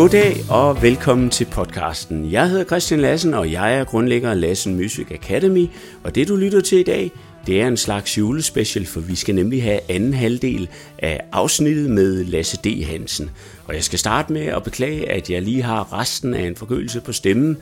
[0.00, 2.32] Goddag og velkommen til podcasten.
[2.32, 5.66] Jeg hedder Christian Lassen, og jeg er grundlægger af Lassen Music Academy.
[6.04, 7.12] Og det du lytter til i dag,
[7.46, 10.68] det er en slags julespecial, for vi skal nemlig have anden halvdel
[10.98, 12.84] af afsnittet med Lasse D.
[12.84, 13.30] Hansen.
[13.66, 17.00] Og jeg skal starte med at beklage, at jeg lige har resten af en forkølelse
[17.00, 17.56] på stemmen,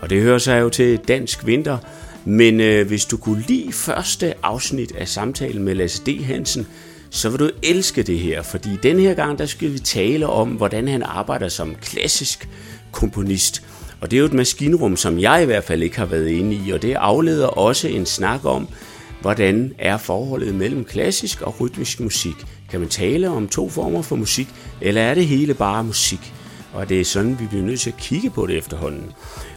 [0.00, 1.78] og det hører sig jo til dansk vinter.
[2.24, 6.24] Men øh, hvis du kunne lide første afsnit af samtalen med Lasse D.
[6.24, 6.66] Hansen,
[7.14, 10.48] så vil du elske det her, fordi den her gang, der skal vi tale om,
[10.48, 12.48] hvordan han arbejder som klassisk
[12.92, 13.62] komponist.
[14.00, 16.60] Og det er jo et maskinrum, som jeg i hvert fald ikke har været inde
[16.66, 18.68] i, og det afleder også en snak om,
[19.20, 22.34] hvordan er forholdet mellem klassisk og rytmisk musik.
[22.70, 24.48] Kan man tale om to former for musik,
[24.80, 26.34] eller er det hele bare musik?
[26.74, 29.12] Og det er sådan, vi bliver nødt til at kigge på det efterhånden.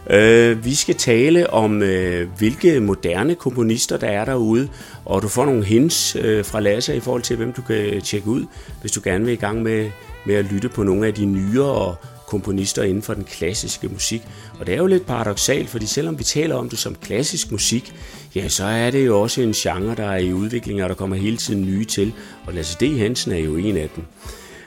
[0.10, 4.68] Øh, vi skal tale om, øh, hvilke moderne komponister der er derude,
[5.06, 8.28] og du får nogle hints øh, fra Lasse i forhold til, hvem du kan tjekke
[8.28, 8.46] ud,
[8.82, 9.90] hvis du gerne vil i gang med,
[10.26, 11.96] med at lytte på nogle af de nyere
[12.28, 14.22] komponister inden for den klassiske musik.
[14.60, 17.94] Og det er jo lidt paradoxalt, fordi selvom vi taler om det som klassisk musik,
[18.36, 21.16] ja, så er det jo også en genre, der er i udvikling, og der kommer
[21.16, 22.14] hele tiden nye til.
[22.46, 22.98] Og Lasse D.
[22.98, 24.04] Hansen er jo en af dem.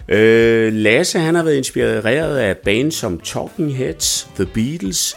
[0.09, 5.17] Øh, Lasse han har været inspireret af bands som Talking Heads, The Beatles,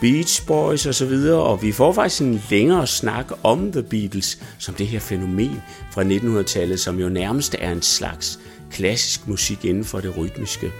[0.00, 4.38] Beach Boys og så videre, og vi får faktisk en længere snak om The Beatles
[4.58, 5.62] som det her fænomen
[5.92, 10.72] fra 1900-tallet, som jo nærmest er en slags klassisk musik inden for det rytmiske.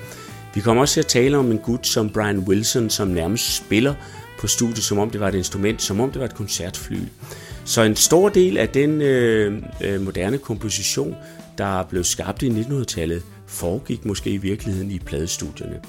[0.55, 3.95] Vi kommer også til at tale om en gut som Brian Wilson, som nærmest spiller
[4.39, 6.99] på studiet, som om det var et instrument, som om det var et koncertfly.
[7.65, 11.17] Så en stor del af den øh, øh moderne komposition,
[11.59, 15.81] der blev skabt i 1900-tallet, foregik måske i virkeligheden i pladestudierne.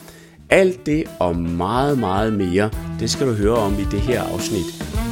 [0.49, 5.08] Alt det og meget, meget mere, det skal du høre om i det her afsnit.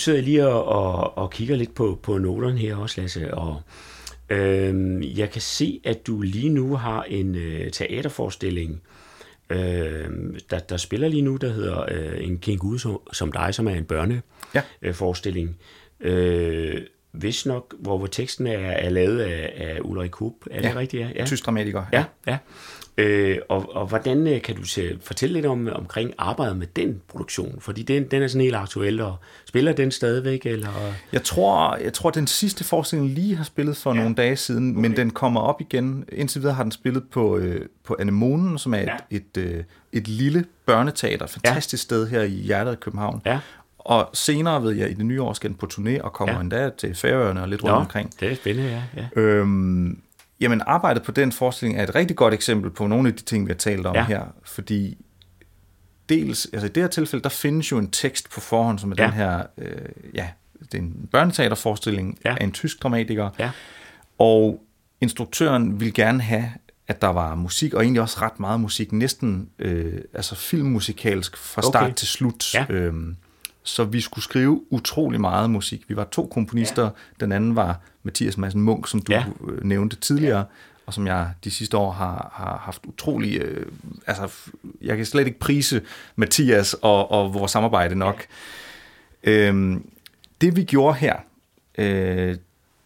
[0.00, 3.62] Sidder jeg lige og, og, og kigger lidt på, på noterne her også, Lasse, og
[4.30, 8.82] øh, jeg kan se, at du lige nu har en øh, teaterforestilling,
[9.50, 10.08] øh,
[10.50, 13.66] der, der spiller lige nu, der hedder øh, En King Gud som, som dig, som
[13.66, 15.56] er en børneforestilling.
[16.00, 16.08] Ja.
[16.10, 20.34] Øh, hvis nok, hvor, hvor teksten er, er lavet af, af Ulrik Hubb.
[20.50, 20.74] Er det ja.
[20.76, 21.02] rigtigt?
[21.02, 21.24] Ja, ja.
[21.24, 21.84] tysk dramatiker.
[21.92, 22.38] Ja, ja.
[22.98, 27.00] Øh, og, og hvordan øh, kan du se, fortælle lidt om omkring arbejdet med den
[27.08, 27.60] produktion?
[27.60, 30.46] Fordi den, den er sådan helt aktuel, og spiller den stadigvæk?
[30.46, 30.68] Eller?
[31.12, 34.00] Jeg tror, jeg tror, den sidste forestilling lige har spillet for ja.
[34.00, 34.80] nogle dage siden, okay.
[34.80, 36.04] men den kommer op igen.
[36.12, 38.96] Indtil videre har den spillet på, øh, på Anemonen, som er ja.
[39.10, 41.84] et, et, øh, et lille børneteater, fantastisk ja.
[41.84, 43.22] sted her i hjertet af København.
[43.26, 43.38] Ja.
[43.80, 46.40] Og senere ved jeg, i det nye år skal den på turné og kommer ja.
[46.40, 48.20] endda til Færøerne og lidt rundt omkring.
[48.20, 48.82] det er spændende, ja.
[48.96, 49.20] ja.
[49.20, 50.02] Øhm,
[50.40, 53.46] jamen, arbejdet på den forestilling er et rigtig godt eksempel på nogle af de ting,
[53.46, 54.04] vi har talt om ja.
[54.04, 54.24] her.
[54.44, 54.98] Fordi
[56.08, 58.96] dels, altså i det her tilfælde, der findes jo en tekst på forhånd, som er
[58.98, 59.04] ja.
[59.04, 60.28] den her, øh, ja,
[60.60, 62.36] det er en børneteaterforestilling ja.
[62.40, 63.30] af en tysk dramatiker.
[63.38, 63.50] Ja.
[64.18, 64.64] Og
[65.00, 66.50] instruktøren vil gerne have,
[66.88, 71.62] at der var musik, og egentlig også ret meget musik, næsten øh, altså filmmusikalsk fra
[71.62, 71.94] start okay.
[71.94, 72.54] til slut.
[72.54, 72.66] Ja.
[72.68, 73.16] Øhm,
[73.62, 75.84] så vi skulle skrive utrolig meget musik.
[75.88, 76.84] Vi var to komponister.
[76.84, 76.90] Ja.
[77.20, 79.24] Den anden var Mathias Madsen Munk, som du ja.
[79.48, 80.44] Øh, nævnte tidligere, ja.
[80.86, 83.40] og som jeg de sidste år har, har haft utrolig...
[83.40, 83.66] Øh,
[84.06, 84.28] altså,
[84.82, 85.82] jeg kan slet ikke prise
[86.16, 88.26] Mathias og, og vores samarbejde nok.
[89.24, 89.30] Ja.
[89.30, 89.84] Øhm,
[90.40, 91.16] det vi gjorde her,
[91.78, 92.36] øh,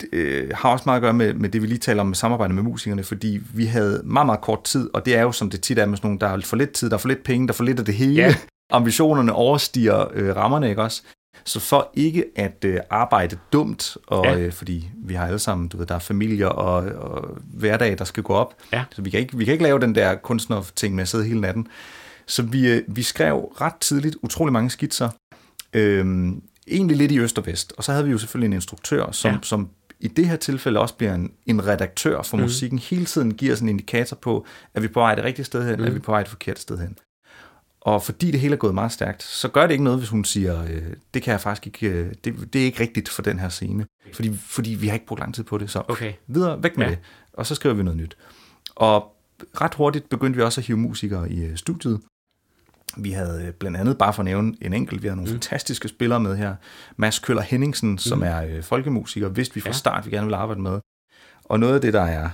[0.01, 2.17] det, øh, har også meget at gøre med, med det, vi lige taler om med
[2.17, 5.51] samarbejde med musikerne, fordi vi havde meget, meget kort tid, og det er jo, som
[5.51, 7.23] det tit er med sådan nogle, der er for lidt tid, der er for lidt
[7.23, 8.15] penge, der er for lidt af det hele.
[8.15, 8.35] Ja
[8.71, 11.03] ambitionerne overstiger øh, rammerne, ikke også?
[11.45, 14.39] Så for ikke at øh, arbejde dumt, og ja.
[14.39, 18.05] øh, fordi vi har alle sammen, du ved, der er familier og, og hverdag, der
[18.05, 18.85] skal gå op, ja.
[18.91, 21.41] så vi kan, ikke, vi kan ikke lave den der kunstner-ting med at sidde hele
[21.41, 21.69] natten.
[22.27, 25.11] Så vi, øh, vi skrev ret tidligt utrolig mange skitser,
[25.73, 26.33] øh,
[26.69, 29.33] egentlig lidt i øst og vest, og så havde vi jo selvfølgelig en instruktør, som,
[29.33, 29.39] ja.
[29.43, 29.69] som
[30.01, 32.43] i det her tilfælde også bliver en, en redaktør for mm.
[32.43, 35.69] musikken, hele tiden giver sådan en indikator på, er vi på vej det rigtige sted
[35.71, 35.85] hen, mm.
[35.85, 36.97] er vi på vej det forkerte sted hen.
[37.85, 40.25] Og fordi det hele er gået meget stærkt, så gør det ikke noget, hvis hun
[40.25, 40.83] siger, øh,
[41.15, 43.87] det kan jeg faktisk ikke, øh, det, det er ikke rigtigt for den her scene.
[44.13, 46.13] Fordi, fordi vi har ikke brugt lang tid på det, så okay.
[46.27, 46.91] videre, væk med ja.
[46.91, 46.99] det.
[47.33, 48.17] Og så skriver vi noget nyt.
[48.75, 49.17] Og
[49.61, 52.01] ret hurtigt begyndte vi også at hive musikere i øh, studiet.
[52.97, 55.35] Vi havde blandt andet, bare for at nævne en enkelt, vi havde nogle mm.
[55.35, 56.55] fantastiske spillere med her.
[56.97, 57.99] Mads Køller Henningsen, mm.
[57.99, 59.73] som er øh, folkemusiker, vidste vi fra ja.
[59.73, 60.81] start, vi gerne ville arbejde med.
[61.45, 62.31] Og noget af det, der er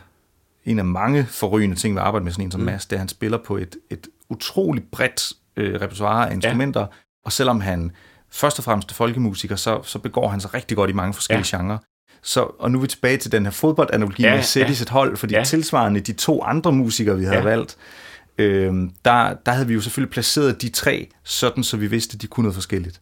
[0.65, 2.67] en af mange forrygende ting ved at arbejde med sådan en som mm.
[2.67, 6.81] Mads, det er, at han spiller på et, et utroligt bredt øh, repertoire af instrumenter,
[6.81, 6.87] ja.
[7.25, 7.91] og selvom han
[8.33, 11.49] først og fremmest er folkemusiker, så, så begår han sig rigtig godt i mange forskellige
[11.53, 11.59] ja.
[11.59, 11.79] genrer.
[12.23, 14.83] Så, og nu er vi tilbage til den her fodboldanalogi ja, med Sættis ja.
[14.83, 15.45] et hold, fordi ja.
[15.45, 17.45] tilsvarende de to andre musikere, vi havde ja.
[17.45, 17.77] valgt,
[18.39, 18.75] øh,
[19.05, 22.27] der, der havde vi jo selvfølgelig placeret de tre, sådan så vi vidste, at de
[22.27, 23.01] kunne noget forskelligt.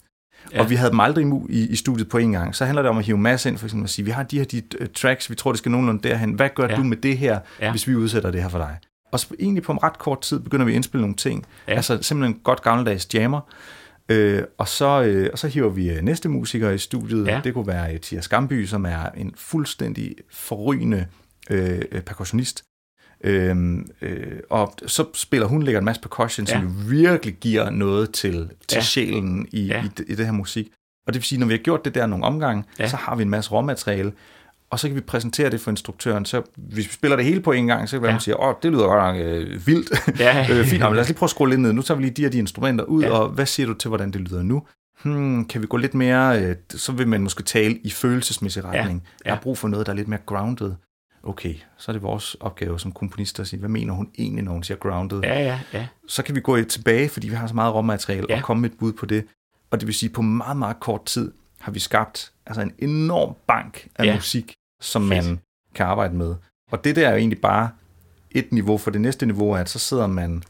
[0.53, 0.61] Ja.
[0.61, 2.57] Og vi havde dem aldrig i, i studiet på en gang.
[2.57, 4.39] Så handler det om at hive masse ind, for eksempel at sige, vi har de
[4.39, 6.33] her de, uh, tracks, vi tror, det skal nogenlunde derhen.
[6.33, 6.77] Hvad gør ja.
[6.77, 7.71] du med det her, ja.
[7.71, 8.79] hvis vi udsætter det her for dig?
[9.13, 11.47] Og så egentlig på en ret kort tid begynder vi at indspille nogle ting.
[11.69, 11.75] Ja.
[11.75, 13.41] Altså simpelthen godt gammeldags jammer.
[14.09, 17.27] Øh, og, så, øh, og så hiver vi øh, næste musiker i studiet.
[17.27, 17.41] Ja.
[17.45, 21.07] Det kunne være øh, Tia Skamby, som er en fuldstændig forrygende
[21.51, 22.65] øh, percussionist.
[23.25, 26.53] Øhm, øh, og så spiller hun lægger en masse percussion, ja.
[26.53, 28.83] som virkelig giver noget til, til ja.
[28.83, 29.85] sjælen i, ja.
[29.85, 30.69] i, i det her musik.
[31.07, 32.89] Og det vil sige, når vi har gjort det der nogle omgange, ja.
[32.89, 34.13] så har vi en masse råmateriale,
[34.71, 36.25] og så kan vi præsentere det for instruktøren.
[36.25, 38.19] Så hvis vi spiller det hele på en gang, så kan vi ja.
[38.19, 40.21] sige, åh, det lyder godt nok øh, vildt.
[40.21, 40.47] Ja.
[40.53, 41.73] øh, fint, men lad os lige prøve at skrue lidt ned.
[41.73, 43.11] Nu tager vi lige de her de instrumenter ud, ja.
[43.11, 44.63] og hvad siger du til, hvordan det lyder nu?
[45.03, 49.03] Hmm, kan vi gå lidt mere, øh, så vil man måske tale i følelsesmæssig retning.
[49.05, 49.11] Ja.
[49.25, 49.29] Ja.
[49.29, 50.73] Jeg har brug for noget, der er lidt mere grounded.
[51.23, 54.53] Okay, så er det vores opgave som komponister at sige, hvad mener hun egentlig, når
[54.53, 55.21] hun siger grounded?
[55.21, 55.87] Ja, ja, ja.
[56.09, 58.37] Så kan vi gå tilbage, fordi vi har så meget råmateriale, ja.
[58.37, 59.25] og komme med et bud på det.
[59.71, 63.35] Og det vil sige, på meget, meget kort tid har vi skabt altså en enorm
[63.47, 64.15] bank af ja.
[64.15, 65.27] musik, som Fedt.
[65.27, 65.41] man
[65.75, 66.35] kan arbejde med.
[66.71, 67.71] Og det der er jo egentlig bare
[68.31, 70.43] et niveau, for det næste niveau er, at så sidder man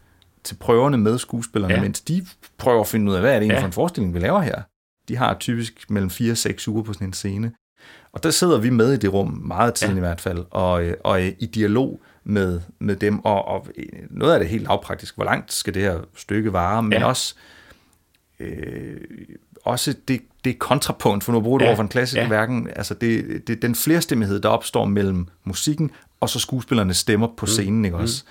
[0.44, 1.80] til prøverne med skuespillerne, ja.
[1.80, 2.26] mens de
[2.58, 3.62] prøver at finde ud af, hvad er det egentlig ja.
[3.62, 4.62] for en forestilling, vi laver her.
[5.08, 7.52] De har typisk mellem 4 og 6 uger på sådan en scene.
[8.12, 9.98] Og der sidder vi med i det rum, meget tiden ja.
[9.98, 13.66] i hvert fald, og, og i dialog med, med dem, og, og
[14.10, 17.04] noget af det helt lavpraktisk, hvor langt skal det her stykke vare, men ja.
[17.04, 17.34] også,
[18.40, 19.00] øh,
[19.64, 21.68] også det, det kontrapunkt, for nu bruger du ja.
[21.68, 22.28] over for en klassisk ja.
[22.28, 25.90] værken, altså det, det, den flerstemmighed, der opstår mellem musikken
[26.20, 27.46] og så skuespillernes stemmer på mm.
[27.46, 27.84] scenen, mm.
[27.84, 28.24] ikke også?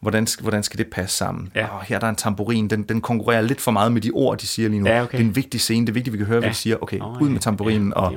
[0.00, 1.52] Hvordan, hvordan skal det passe sammen?
[1.54, 1.76] Ja.
[1.76, 4.38] Oh, her der er en tamburin, den, den konkurrerer lidt for meget med de ord,
[4.38, 4.90] de siger lige nu.
[4.90, 5.18] Ja, okay.
[5.18, 6.40] Det er en vigtig scene, det er vigtigt, at vi kan høre, ja.
[6.40, 6.76] hvad de siger.
[6.80, 8.12] Okay, oh, ud med tamburinen, ja, og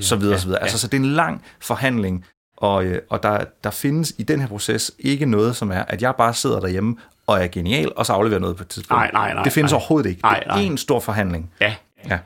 [0.00, 0.38] så videre, ja.
[0.38, 0.62] så videre.
[0.62, 2.24] Altså, så det er en lang forhandling,
[2.56, 6.02] og, øh, og der, der findes i den her proces ikke noget, som er, at
[6.02, 8.98] jeg bare sidder derhjemme og er genial, og så afleverer noget på et tidspunkt.
[8.98, 9.42] Nej, nej, nej.
[9.42, 9.76] Det findes nej.
[9.76, 10.22] overhovedet ikke.
[10.22, 10.56] Nej, nej.
[10.56, 11.50] Det er en stor forhandling.
[11.60, 11.74] Ja.
[12.08, 12.18] Ja.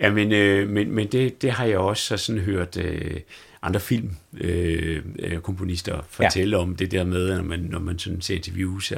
[0.00, 3.20] Ja, men, øh, men, men det, det har jeg også sådan hørt øh,
[3.62, 6.62] andre filmkomponister øh, fortælle ja.
[6.62, 8.92] om, det der med, når man, når man sådan ser interviews,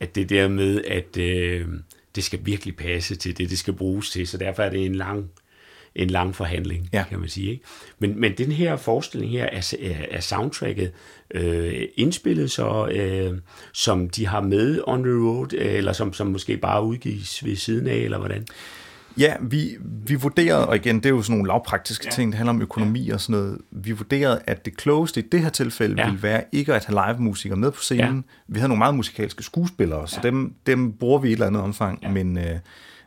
[0.00, 1.66] at det der med, at øh,
[2.14, 4.94] det skal virkelig passe til det, det skal bruges til, så derfor er det en
[4.94, 5.30] lang
[5.96, 7.04] en lang forhandling, ja.
[7.08, 7.50] kan man sige.
[7.50, 7.64] Ikke?
[7.98, 9.74] Men, men den her forestilling her er,
[10.10, 10.92] er soundtracket
[11.30, 13.38] øh, indspillet, så, øh,
[13.72, 17.86] som de har med on the road, eller som, som måske bare udgives ved siden
[17.86, 18.46] af, eller hvordan?
[19.18, 19.76] Ja, vi,
[20.06, 22.10] vi vurderede, og igen, det er jo sådan nogle lavpraktiske ja.
[22.10, 23.14] ting, det handler om økonomi ja.
[23.14, 23.58] og sådan noget.
[23.70, 26.06] Vi vurderede, at det klogeste i det her tilfælde ja.
[26.06, 28.16] ville være ikke at have live-musikere med på scenen.
[28.16, 28.32] Ja.
[28.48, 30.28] Vi havde nogle meget musikalske skuespillere, så ja.
[30.28, 32.10] dem, dem bruger vi i et eller andet omfang, ja.
[32.10, 32.58] men, øh,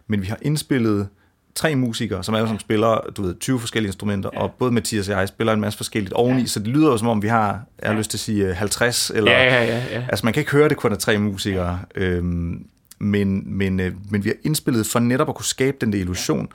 [0.08, 1.08] men vi har indspillet
[1.56, 4.42] tre musikere, som alle sammen spiller du ved, 20 forskellige instrumenter, ja.
[4.42, 6.48] og både Mathias og jeg spiller en masse forskelligt oveni, ja.
[6.48, 9.12] så det lyder jo som om, vi har, jeg har lyst til at sige 50,
[9.16, 10.06] eller, ja, ja, ja, ja.
[10.10, 12.66] altså man kan ikke høre det kun af tre musikere, øhm,
[13.00, 16.50] men, men, øh, men vi har indspillet for netop at kunne skabe den der illusion.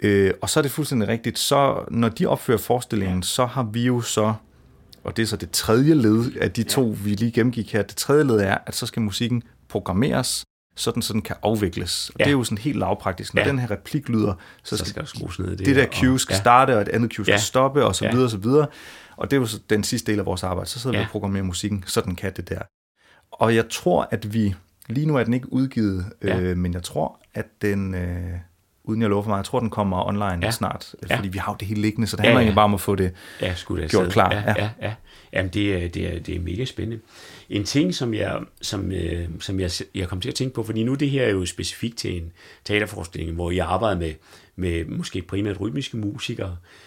[0.00, 3.86] Øh, og så er det fuldstændig rigtigt, så når de opfører forestillingen, så har vi
[3.86, 4.34] jo så,
[5.04, 7.96] og det er så det tredje led af de to, vi lige gennemgik her, det
[7.96, 10.44] tredje led er, at så skal musikken programmeres,
[10.76, 12.10] sådan så den kan afvikles.
[12.10, 12.24] Og ja.
[12.24, 13.34] det er jo sådan helt lavpraktisk.
[13.34, 13.48] Når ja.
[13.48, 16.20] den her replik lyder, så skal, så skal der skrues ned det, det der cue
[16.20, 16.40] skal ja.
[16.40, 17.38] starte, og et andet cue skal ja.
[17.38, 18.10] stoppe, og så ja.
[18.10, 18.66] videre, og så videre.
[19.16, 20.70] Og det er jo så den sidste del af vores arbejde.
[20.70, 21.02] Så sidder ja.
[21.02, 22.60] vi og programmerer musikken, så den kan det der.
[23.32, 24.54] Og jeg tror, at vi
[24.88, 26.40] Lige nu er den ikke udgivet, ja.
[26.40, 28.30] øh, men jeg tror, at den, øh,
[28.84, 30.50] uden jeg lover for mig, jeg tror, den kommer online ja.
[30.50, 31.16] snart, ja.
[31.16, 32.44] fordi vi har jo det hele liggende, så det handler ja, ja.
[32.44, 34.32] egentlig bare om at få det ja, det gjort klar.
[34.32, 34.54] Ja, ja.
[34.58, 34.94] ja, ja.
[35.32, 37.02] Jamen, det er, det, er, det er mega spændende.
[37.50, 40.84] En ting, som jeg, som, øh, som jeg, jeg kom til at tænke på, fordi
[40.84, 42.32] nu det her er jo specifikt til en
[42.64, 44.12] teaterforestilling, hvor jeg arbejder med,
[44.56, 46.85] med måske primært rytmiske musikere, øh,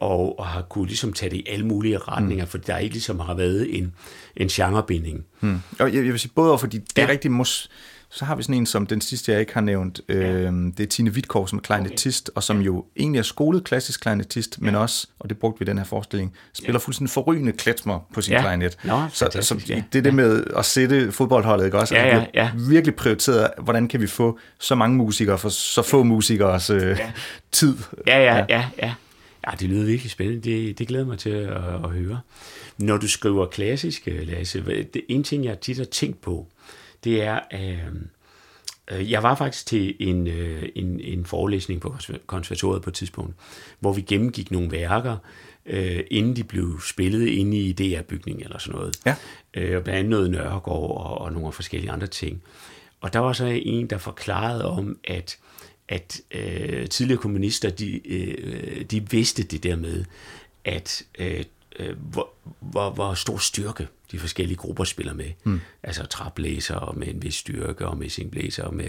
[0.00, 2.50] og, og har kunne ligesom tage det i alle mulige retninger, mm.
[2.50, 3.94] for der ikke ligesom har været en,
[4.36, 5.24] en genrebinding.
[5.40, 5.60] Mm.
[5.80, 7.08] Og jeg, jeg vil sige både over, fordi det er ja.
[7.08, 7.70] rigtig mus,
[8.10, 10.00] Så har vi sådan en, som den sidste, jeg ikke har nævnt.
[10.08, 10.14] Ja.
[10.14, 12.36] Øh, det er Tine Witkov, som er klarinettist, okay.
[12.36, 14.64] og som jo egentlig er skolet klassisk klarinettist, ja.
[14.64, 16.84] men også, og det brugte vi i den her forestilling, spiller ja.
[16.84, 18.40] fuldstændig forrygende kletsmer på sin ja.
[18.40, 18.78] klarinet.
[18.84, 19.82] Nå, så, så ja.
[19.92, 21.94] det er det med at sætte fodboldholdet, ikke også?
[21.94, 22.50] Ja, ja, ja.
[22.68, 27.12] Virkelig prioriteret, hvordan kan vi få så mange musikere for så få musikers øh, ja.
[27.52, 27.76] tid.
[28.06, 28.64] Ja, ja, ja, ja.
[28.78, 28.94] ja.
[29.46, 30.40] Ja, det lyder virkelig spændende.
[30.50, 32.20] Det, det glæder mig til at, at høre.
[32.78, 36.46] Når du skriver klassisk, Lasse, det, en ting, jeg tit har tænkt på,
[37.04, 41.94] det er, øh, jeg var faktisk til en, øh, en, en forelæsning på
[42.26, 43.34] konservatoriet på et tidspunkt,
[43.80, 45.16] hvor vi gennemgik nogle værker,
[45.66, 48.96] øh, inden de blev spillet inde i DR-bygningen eller sådan noget.
[49.06, 49.16] Ja.
[49.54, 52.42] Øh, blandt andet noget Nørregård og, og nogle forskellige andre ting.
[53.00, 55.38] Og der var så en, der forklarede om, at
[55.88, 60.04] at øh, tidligere kommunister, de, øh, de vidste det der med,
[60.64, 61.44] at øh,
[61.78, 62.28] øh, hvor,
[62.60, 65.30] hvor, hvor stor styrke de forskellige grupper spiller med.
[65.44, 65.60] Mm.
[65.82, 68.88] Altså traplæser med en vis styrke, og messingblæser med,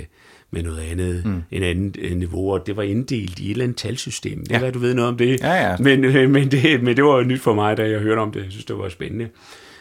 [0.51, 1.43] med noget andet, mm.
[1.51, 4.45] en anden øh, niveau, og det var inddelt i et eller andet talsystem.
[4.45, 4.71] Det ja.
[4.71, 5.39] du ved noget om det.
[5.39, 5.77] Ja, ja.
[5.77, 8.43] Men, øh, men, det, men det var nyt for mig, da jeg hørte om det.
[8.43, 9.29] Jeg synes, det var spændende.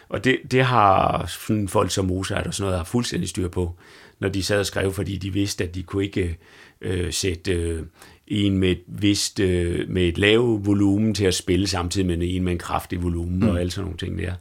[0.09, 3.75] Og det, det har sådan folk som Mozart og sådan noget har fuldstændig styr på,
[4.19, 6.39] når de sad og skrev, fordi de vidste, at de kunne ikke
[6.81, 7.83] øh, sætte øh,
[8.27, 12.45] en med et vist, øh, med et lavt volumen til at spille samtidig med en
[12.45, 13.49] med en kraftig volumen mm.
[13.49, 14.35] og alle sådan nogle ting der.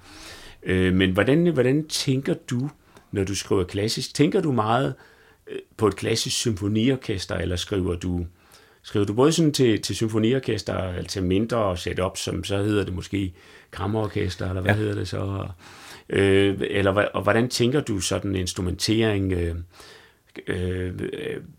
[0.64, 2.70] Øh, men hvordan, hvordan tænker du,
[3.12, 4.14] når du skriver klassisk?
[4.14, 4.94] Tænker du meget
[5.52, 8.26] øh, på et klassisk symfoniorkester, eller skriver du
[8.84, 12.94] skriver du både sådan til, til symfoniorkester, eller til mindre setup, som så hedder det
[12.94, 13.34] måske
[13.72, 14.78] kammerorkester, eller hvad ja.
[14.78, 15.48] hedder det så?
[16.10, 19.34] Øh, eller og hvordan tænker du sådan en instrumentering?
[19.34, 19.56] Øh,
[20.48, 20.92] øh,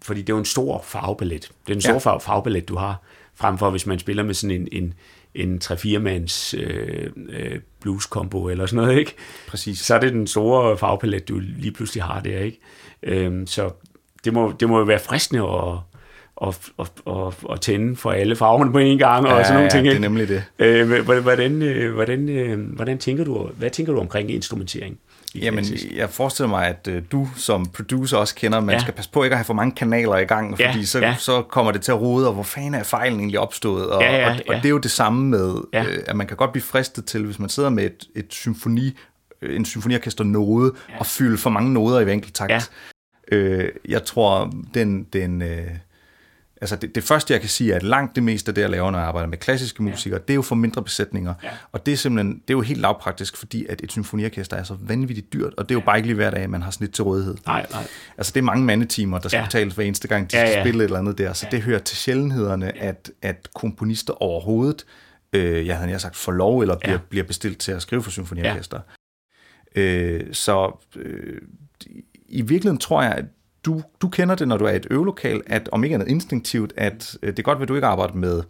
[0.03, 1.51] fordi det er jo en stor farvepalet.
[1.67, 2.17] Det er en stor ja.
[2.17, 3.03] farvepalet, du har,
[3.35, 4.95] frem for hvis man spiller med sådan en, en,
[5.35, 9.15] en 3-4-mands øh, øh, blues-kombo eller sådan noget, ikke?
[9.49, 9.79] Præcis.
[9.79, 12.61] Så er det den store farvepalet, du lige pludselig har der, ikke?
[13.03, 13.71] Øh, så
[14.25, 15.79] det må, det må jo være fristende at,
[16.43, 19.65] at, at, at, at tænde for alle farverne på en gang, og ja, sådan nogle
[19.65, 19.87] ja, ting.
[19.87, 20.45] det er nemlig det.
[20.59, 24.99] Øh, hvordan, øh, hvordan, hvordan tænker du, hvad tænker du omkring instrumentering?
[25.35, 25.65] Jamen,
[25.95, 28.81] jeg forestiller mig, at uh, du som producer også kender, at man ja.
[28.81, 31.17] skal passe på ikke at have for mange kanaler i gang, fordi ja, så, ja.
[31.19, 33.91] så kommer det til at rode, og hvor fanden er fejlen egentlig opstået?
[33.91, 35.83] Og, ja, ja, og, og det er jo det samme med, ja.
[35.83, 38.99] uh, at man kan godt blive fristet til, hvis man sidder med et, et symfoni,
[39.43, 40.99] øh, en symfoniorkester node, ja.
[40.99, 42.71] og fylde for mange noder i enkelt takt.
[43.33, 43.59] Ja.
[43.59, 45.05] Uh, jeg tror, den...
[45.13, 45.49] den uh,
[46.65, 48.71] altså det, det første, jeg kan sige, er, at langt det meste af det, jeg
[48.71, 50.23] laver, når jeg arbejder med klassiske musikere, ja.
[50.23, 51.35] det er jo for mindre besætninger.
[51.43, 51.49] Ja.
[51.73, 54.77] Og det er simpelthen, det er jo helt lavpraktisk, fordi at et symfoniorkester er så
[54.81, 55.85] vanvittigt dyrt, og det er jo ja.
[55.85, 57.37] bare ikke lige hver dag, man har sådan lidt til rådighed.
[57.47, 57.87] Nej, nej.
[58.19, 59.45] Altså det er mange mandetimer, der skal ja.
[59.45, 60.63] betales hver eneste gang, de ja, skal ja.
[60.63, 61.57] spille et eller andet der, så ja.
[61.57, 64.85] det hører til sjældenhederne, at, at komponister overhovedet,
[65.33, 67.01] øh, jeg havde jeg sagt, får lov, eller bliver, ja.
[67.09, 68.81] bliver bestilt til at skrive for symfoniorkester.
[69.77, 69.83] Ja.
[69.83, 71.41] Øh, så øh,
[72.29, 73.25] i virkeligheden tror jeg, at
[73.65, 76.73] du, du kender det, når du er i et øvelokal, at om ikke andet instinktivt,
[76.77, 78.43] at øh, det er godt, at du ikke arbejder med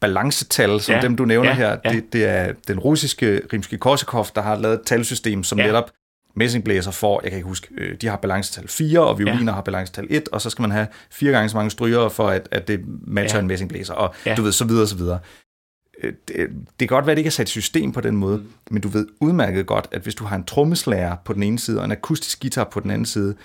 [0.00, 1.76] balancetal, som ja, dem du nævner ja, her.
[1.84, 1.92] Ja.
[1.92, 5.66] Det, det er den russiske Rimsky-Korsakov, der har lavet et talsystem, som ja.
[5.66, 5.90] netop
[6.34, 9.52] messingblæser får, jeg kan ikke huske, øh, de har balancetal 4, og violiner ja.
[9.52, 12.48] har balancetal 1, og så skal man have fire gange så mange stryger, for at,
[12.50, 13.40] at det matcher ja.
[13.40, 14.34] en messingblæser, og ja.
[14.34, 15.18] du ved, så videre, så videre.
[16.02, 16.36] Øh, det,
[16.80, 18.48] det kan godt være, at det ikke er sat system på den måde, mm.
[18.70, 21.78] men du ved udmærket godt, at hvis du har en trommeslager på den ene side,
[21.78, 23.36] og en akustisk guitar på den anden side,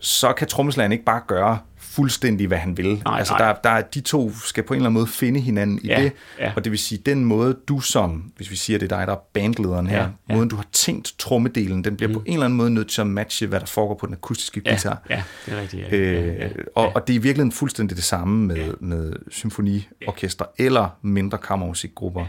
[0.00, 1.58] så kan trommeslageren ikke bare gøre
[1.96, 3.02] fuldstændig, hvad han vil.
[3.04, 3.52] Nej, altså, nej.
[3.62, 6.12] Der, der, de to skal på en eller anden måde finde hinanden i ja, det,
[6.38, 6.52] ja.
[6.56, 9.12] og det vil sige, den måde, du som, hvis vi siger, det er dig, der
[9.12, 10.34] er bandlederen her, ja, ja.
[10.34, 12.14] måden, du har tænkt trommedelen, den bliver mm.
[12.14, 14.62] på en eller anden måde nødt til at matche, hvad der foregår på den akustiske
[14.64, 15.02] ja, guitar.
[15.10, 15.92] Ja, det er rigtigt.
[15.92, 18.72] Ja, øh, ja, ja, og, og det er virkelig fuldstændig det samme med, ja.
[18.80, 20.64] med symfoniorkester ja.
[20.64, 22.20] eller mindre kammermusikgrupper.
[22.20, 22.26] Ja.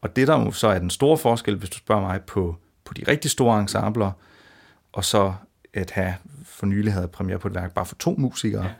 [0.00, 3.04] Og det, der så er den store forskel, hvis du spørger mig, på, på de
[3.08, 4.10] rigtig store ensembler,
[4.92, 5.32] og så
[5.74, 6.14] at have
[6.58, 8.70] for nylig havde premiere på et værk bare for to musikere,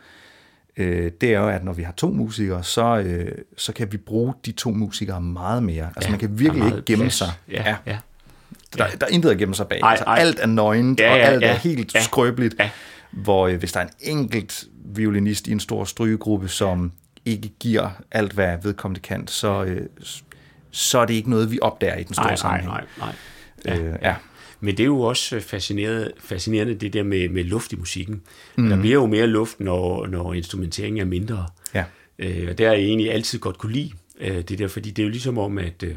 [0.79, 0.83] ja.
[0.83, 3.97] øh, det er jo, at når vi har to musikere, så, øh, så kan vi
[3.97, 5.87] bruge de to musikere meget mere.
[5.97, 7.15] Altså ja, man kan virkelig ikke gemme plads.
[7.15, 7.29] sig.
[7.51, 7.77] Ja, ja.
[7.87, 7.99] Ja.
[8.79, 9.81] Der, der er intet at gemme sig bag.
[9.81, 10.19] Ej, altså, ej.
[10.19, 12.55] alt er nøgent, ja, ja, og alt ja, er helt ja, skrøbeligt.
[12.59, 12.71] Ja.
[13.11, 16.93] Hvor øh, hvis der er en enkelt violinist i en stor strygegruppe, som
[17.25, 19.87] ikke giver alt, hvad vedkommende kan, så, øh,
[20.71, 22.73] så er det ikke noget, vi opdager i den store nej, sammenhæng.
[22.73, 23.13] Nej, nej,
[23.65, 23.77] nej.
[23.77, 24.15] Ja, øh, ja.
[24.61, 28.23] Men det er jo også fascinerende, fascinerende det der med, med luft i musikken.
[28.57, 28.69] Mm.
[28.69, 31.47] Der bliver jo mere luft, når, når instrumenteringen er mindre.
[31.75, 31.85] Ja.
[32.19, 33.91] Øh, og det har jeg egentlig altid godt kunne lide.
[34.21, 35.95] Øh, det der, fordi det er jo ligesom om, at, øh,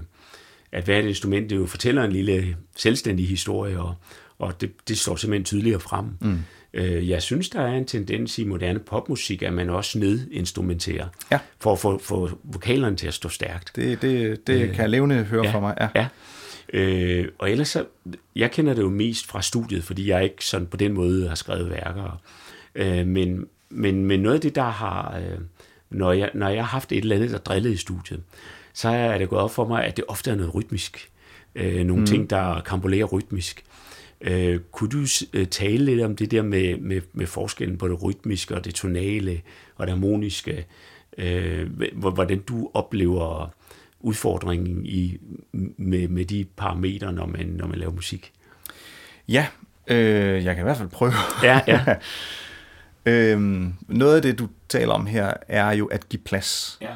[0.71, 3.95] at hvert instrument det jo fortæller en lille selvstændig historie, og,
[4.39, 6.05] og det, det står simpelthen tydeligere frem.
[6.21, 6.39] Mm.
[6.73, 11.39] Øh, jeg synes, der er en tendens i moderne popmusik, at man også nedinstrumenterer, ja.
[11.59, 13.71] for at få, vokalerne til at stå stærkt.
[13.75, 15.75] Det, det, det øh, kan jeg levende høre ja, fra mig.
[15.81, 15.87] Ja.
[15.95, 16.07] ja.
[16.73, 17.85] Øh, og ellers så,
[18.35, 21.35] jeg kender det jo mest fra studiet, fordi jeg ikke sådan på den måde har
[21.35, 22.21] skrevet værker.
[22.75, 25.37] Øh, men, men, men noget af det, der har, øh,
[25.89, 28.23] når, jeg, når jeg har haft et eller andet, der drillede i studiet,
[28.73, 31.11] så er det gået op for mig, at det ofte er noget rytmisk.
[31.55, 32.05] Øh, nogle mm.
[32.05, 33.63] ting, der kampolerer rytmisk.
[34.21, 38.03] Øh, kunne du øh, tale lidt om det der med, med, med forskellen på det
[38.03, 39.41] rytmiske og det tonale
[39.75, 40.65] og det harmoniske?
[41.17, 43.53] Øh, hvordan du oplever
[44.05, 45.17] udfordringen i,
[45.77, 48.33] med, med de parametre, når man, når man laver musik?
[49.27, 49.47] Ja,
[49.87, 51.13] øh, jeg kan i hvert fald prøve.
[51.43, 51.95] Ja, ja.
[53.11, 56.77] øhm, noget af det, du taler om her, er jo at give plads.
[56.81, 56.95] Ja.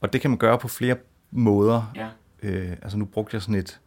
[0.00, 0.96] Og det kan man gøre på flere
[1.30, 1.92] måder.
[1.96, 2.06] Ja.
[2.42, 3.80] Øh, altså nu brugte jeg sådan et,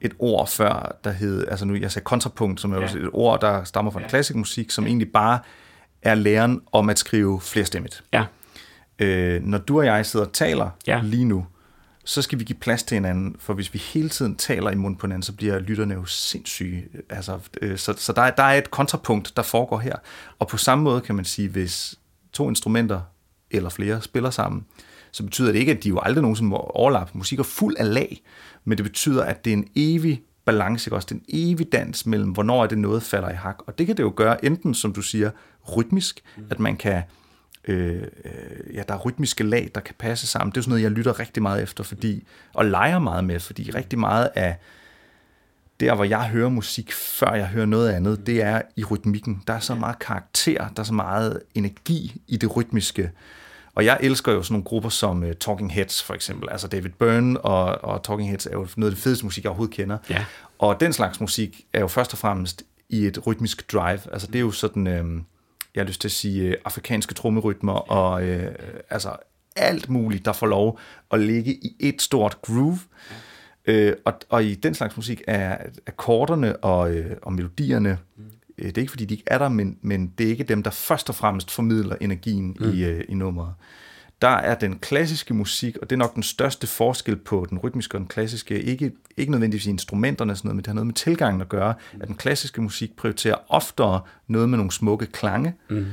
[0.00, 2.84] et ord før, der hed, altså nu jeg sagde kontrapunkt, som er ja.
[2.84, 4.08] et ord, der stammer fra ja.
[4.08, 4.88] klassisk musik, som ja.
[4.88, 5.38] egentlig bare
[6.02, 8.04] er læren om at skrive flerstemmet.
[8.12, 8.24] Ja.
[8.98, 11.00] Øh, når du og jeg sidder og taler Ja.
[11.04, 11.46] lige nu,
[12.04, 14.98] så skal vi give plads til hinanden, for hvis vi hele tiden taler i munden
[14.98, 16.84] på hinanden, så bliver lytterne jo sindssyge.
[17.10, 19.96] Altså, øh, så så der, er, der er et kontrapunkt, der foregår her.
[20.38, 21.98] Og på samme måde kan man sige, hvis
[22.32, 23.00] to instrumenter
[23.50, 24.66] eller flere spiller sammen,
[25.12, 27.18] så betyder det ikke, at de jo aldrig nogensinde må overlappe.
[27.18, 28.22] Musik er fuld af lag,
[28.64, 31.08] men det betyder, at det er en evig balance, ikke også?
[31.10, 33.58] Den evige en dans mellem, hvornår er det noget falder i hak.
[33.66, 35.30] Og det kan det jo gøre enten, som du siger,
[35.76, 36.44] rytmisk, mm.
[36.50, 37.02] at man kan
[37.68, 40.50] øh, øh, ja, der er rytmiske lag, der kan passe sammen.
[40.50, 43.70] Det er sådan noget, jeg lytter rigtig meget efter, fordi, og leger meget med, fordi
[43.70, 44.56] rigtig meget af
[45.80, 49.42] der, hvor jeg hører musik, før jeg hører noget andet, det er i rytmikken.
[49.46, 53.10] Der er så meget karakter, der er så meget energi i det rytmiske.
[53.74, 56.48] Og jeg elsker jo sådan nogle grupper som uh, Talking Heads, for eksempel.
[56.50, 59.50] Altså David Byrne og, og Talking Heads er jo noget af det fedeste musik, jeg
[59.50, 59.98] overhovedet kender.
[60.10, 60.24] Ja.
[60.58, 64.00] Og den slags musik er jo først og fremmest i et rytmisk drive.
[64.12, 65.04] Altså det er jo sådan, øh,
[65.74, 68.54] jeg har lyst til at sige, øh, afrikanske trommerytmer og øh,
[68.90, 69.16] altså
[69.56, 70.78] alt muligt, der får lov
[71.10, 72.78] at ligge i et stort groove.
[73.66, 77.98] Øh, og, og i den slags musik er akkorderne og, øh, og melodierne,
[78.58, 80.62] øh, det er ikke fordi, de ikke er der, men, men det er ikke dem,
[80.62, 82.72] der først og fremmest formidler energien mm.
[82.72, 83.54] i, øh, i nummeret.
[84.22, 87.94] Der er den klassiske musik, og det er nok den største forskel på den rytmiske
[87.96, 90.94] og den klassiske, ikke, ikke nødvendigvis instrumenterne og sådan noget, men det har noget med
[90.94, 95.86] tilgangen at gøre, at den klassiske musik prioriterer oftere noget med nogle smukke klange, Mm-hmm.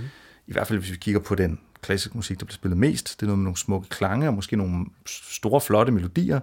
[0.48, 3.22] i hvert fald hvis vi kigger på den klassiske musik, der bliver spillet mest, det
[3.22, 6.40] er noget med nogle smukke klange og måske nogle store, flotte melodier,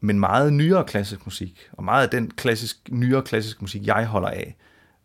[0.00, 4.28] men meget nyere klassisk musik, og meget af den klassisk, nyere klassisk musik, jeg holder
[4.28, 4.56] af,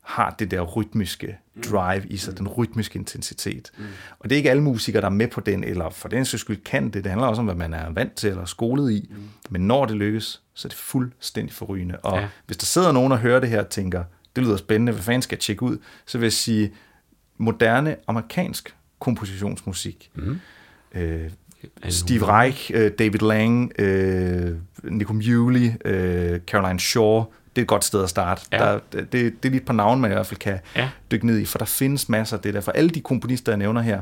[0.04, 1.38] har det der rytmiske
[1.72, 3.72] drive i sig, den rytmiske intensitet.
[3.78, 3.84] Mm.
[4.20, 6.42] Og det er ikke alle musikere, der er med på den, eller for den sags
[6.42, 6.94] skyld kan det.
[7.04, 9.10] Det handler også om, hvad man er vant til eller skolet i.
[9.12, 9.18] Mm.
[9.50, 11.96] Men når det lykkes, så er det fuldstændig forrygende.
[12.00, 12.28] Og Ja.
[12.46, 14.04] hvis der sidder nogen og hører det her og tænker,
[14.36, 15.78] det lyder spændende, hvad fanden skal jeg tjekke ud?
[16.06, 16.74] Så vil jeg sige,
[17.38, 20.12] moderne amerikansk kompositionsmusik.
[20.16, 20.40] Mm.
[20.96, 21.30] Øh,
[21.90, 27.24] Steve Reich, øh, David Lang, øh, Nico Muhly, øh, Caroline Shaw,
[27.56, 28.42] det er et godt sted at starte.
[28.52, 28.58] Ja.
[28.58, 30.90] Der, det, det er lige et par navne, man i hvert fald kan Ja.
[31.12, 32.62] dykke ned i, for der findes masser af det der.
[32.62, 34.02] For alle de komponister, jeg nævner her,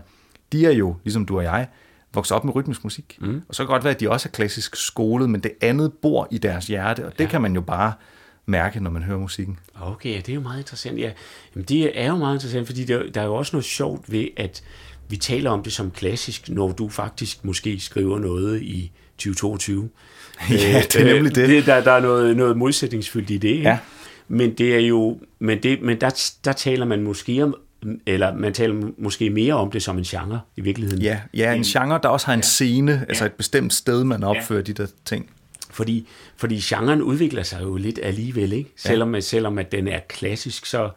[0.52, 1.68] de er jo, ligesom du og jeg,
[2.14, 3.18] vokset op med rytmisk musik.
[3.22, 3.42] Mm.
[3.50, 5.94] Og så kan det godt være, at de også er klassisk skolet, men det andet
[6.02, 7.30] bor i deres hjerte, og det Ja.
[7.30, 7.94] kan man jo bare
[8.46, 9.60] mærke, når man hører musikken.
[9.82, 11.00] Okay, det er jo meget interessant.
[11.00, 11.12] Ja,
[11.56, 14.28] jamen, det er jo meget interessant, fordi der, der er jo også noget sjovt ved,
[14.38, 14.64] at
[15.10, 19.90] vi taler om det som klassisk, når du faktisk måske skriver noget i 2022.
[20.50, 21.50] Ja, det er nemlig det.
[21.50, 23.50] det der, der er noget, noget modsætningsfyldt i det.
[23.50, 23.70] Ikke?
[23.70, 23.78] Ja.
[24.28, 27.56] Men det er jo, men, det, men der, der taler man måske om,
[28.06, 31.02] eller man taler måske mere om det som en genre i virkeligheden.
[31.02, 32.42] Ja, ja en genre, der også har en Ja.
[32.42, 33.28] scene, altså Ja.
[33.30, 35.30] et bestemt sted, man opfører de der ting.
[35.70, 38.70] Fordi, fordi genren udvikler sig jo lidt alligevel, ikke?
[38.78, 39.22] Selvom, ja.
[39.22, 40.90] selvom at den er klassisk, så,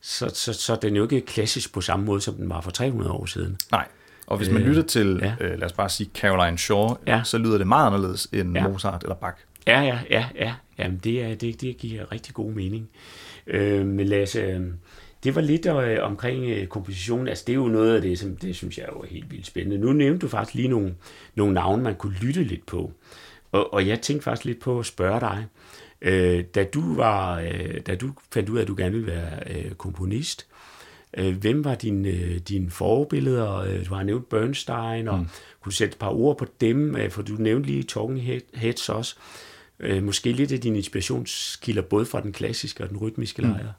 [0.00, 2.70] så, så, så er den jo ikke klassisk på samme måde, som den var for
[2.70, 3.56] 300 år siden.
[3.70, 3.86] Nej.
[4.26, 5.34] Og hvis man Øh, lytter til, ja.
[5.40, 7.20] øh, lad os bare sige Caroline Shaw, Ja.
[7.24, 8.68] så lyder det meget anderledes end Ja.
[8.68, 9.36] Mozart eller Bach.
[9.66, 10.54] Ja, ja, ja, ja.
[10.78, 12.88] Jamen, det, er, det, det giver rigtig god mening.
[13.46, 14.60] Øh, men Lasse, øh,
[15.24, 17.28] det var lidt øh, omkring øh, kompositionen.
[17.28, 19.78] Altså, det er jo noget af det, som det synes jeg er helt vildt spændende.
[19.78, 20.94] Nu nævnte du faktisk lige nogle,
[21.34, 22.92] nogle navne, man kunne lytte lidt på.
[23.52, 25.46] Og, og jeg tænkte faktisk lidt på at spørge dig.
[26.02, 29.30] Øh, da, du var, øh, da du fandt ud af, at du gerne ville være
[29.50, 30.46] øh, komponist,
[31.18, 33.54] hvem var dine øh, dine forbilleder?
[33.56, 35.24] Øh, Du har nævnt Bernstein, og mm.
[35.60, 36.96] kunne du sætte et par ord på dem?
[36.96, 39.14] Øh, For du nævnte lige Talking Head- Heads også.
[39.80, 43.72] Øh, måske lidt af dine inspirationskilder, både fra den klassiske og den rytmiske lejr.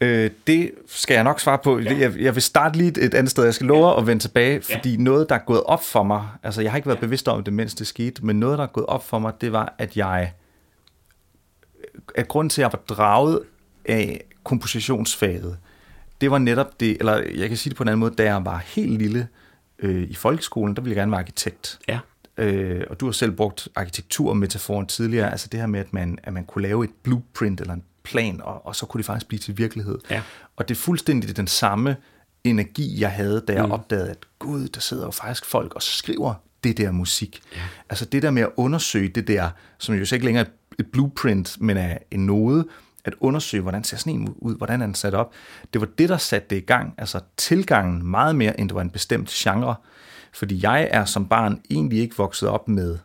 [0.00, 1.78] Øh, det skal jeg nok svare på.
[1.78, 1.98] Ja.
[1.98, 3.44] Jeg, jeg vil starte lige et, et andet sted.
[3.44, 4.00] Jeg skal love ja.
[4.00, 4.96] at vende tilbage, fordi ja.
[5.02, 7.00] noget, der er gået op for mig, altså jeg har ikke været ja.
[7.00, 9.52] bevidst om det, mens det skete, men noget, der er gået op for mig, det
[9.52, 10.32] var, at jeg,
[12.14, 13.40] at grunden til, at jeg var draget
[13.84, 15.58] af kompositionsfaget,
[16.20, 18.44] det var netop det, eller jeg kan sige det på en anden måde, da jeg
[18.44, 19.28] var helt lille
[19.78, 21.78] øh, i folkeskolen, der ville jeg gerne være arkitekt.
[21.88, 21.98] Ja.
[22.38, 26.32] Øh, og du har selv brugt arkitekturmetaforen tidligere, altså det her med, at man, at
[26.32, 29.38] man kunne lave et blueprint eller en plan, og, og så kunne det faktisk blive
[29.38, 29.98] til virkelighed.
[30.10, 30.22] Ja.
[30.56, 31.96] Og det er fuldstændig den samme
[32.44, 33.72] energi, jeg havde, da jeg mm.
[33.72, 37.40] opdagede, at gud, der sidder jo faktisk folk og skriver det der musik.
[37.56, 37.60] Ja.
[37.90, 40.86] Altså det der med at undersøge det der, som jo så ikke længere er et
[40.92, 42.68] blueprint, men er en node,
[43.04, 45.32] at undersøge, hvordan ser sådan en ud, hvordan er den sat op.
[45.72, 48.80] Det var det, der satte det i gang, altså tilgangen meget mere, end det var
[48.80, 49.74] en bestemt genre.
[50.32, 52.98] Fordi jeg er som barn egentlig ikke vokset op med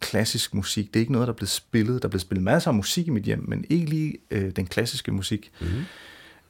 [0.00, 0.86] klassisk musik.
[0.86, 2.02] Det er ikke noget, der er blevet spillet.
[2.02, 4.66] Der er blevet spillet masser af musik i mit hjem, men ikke lige øh, den
[4.66, 5.50] klassiske musik.
[5.60, 5.84] Mm-hmm.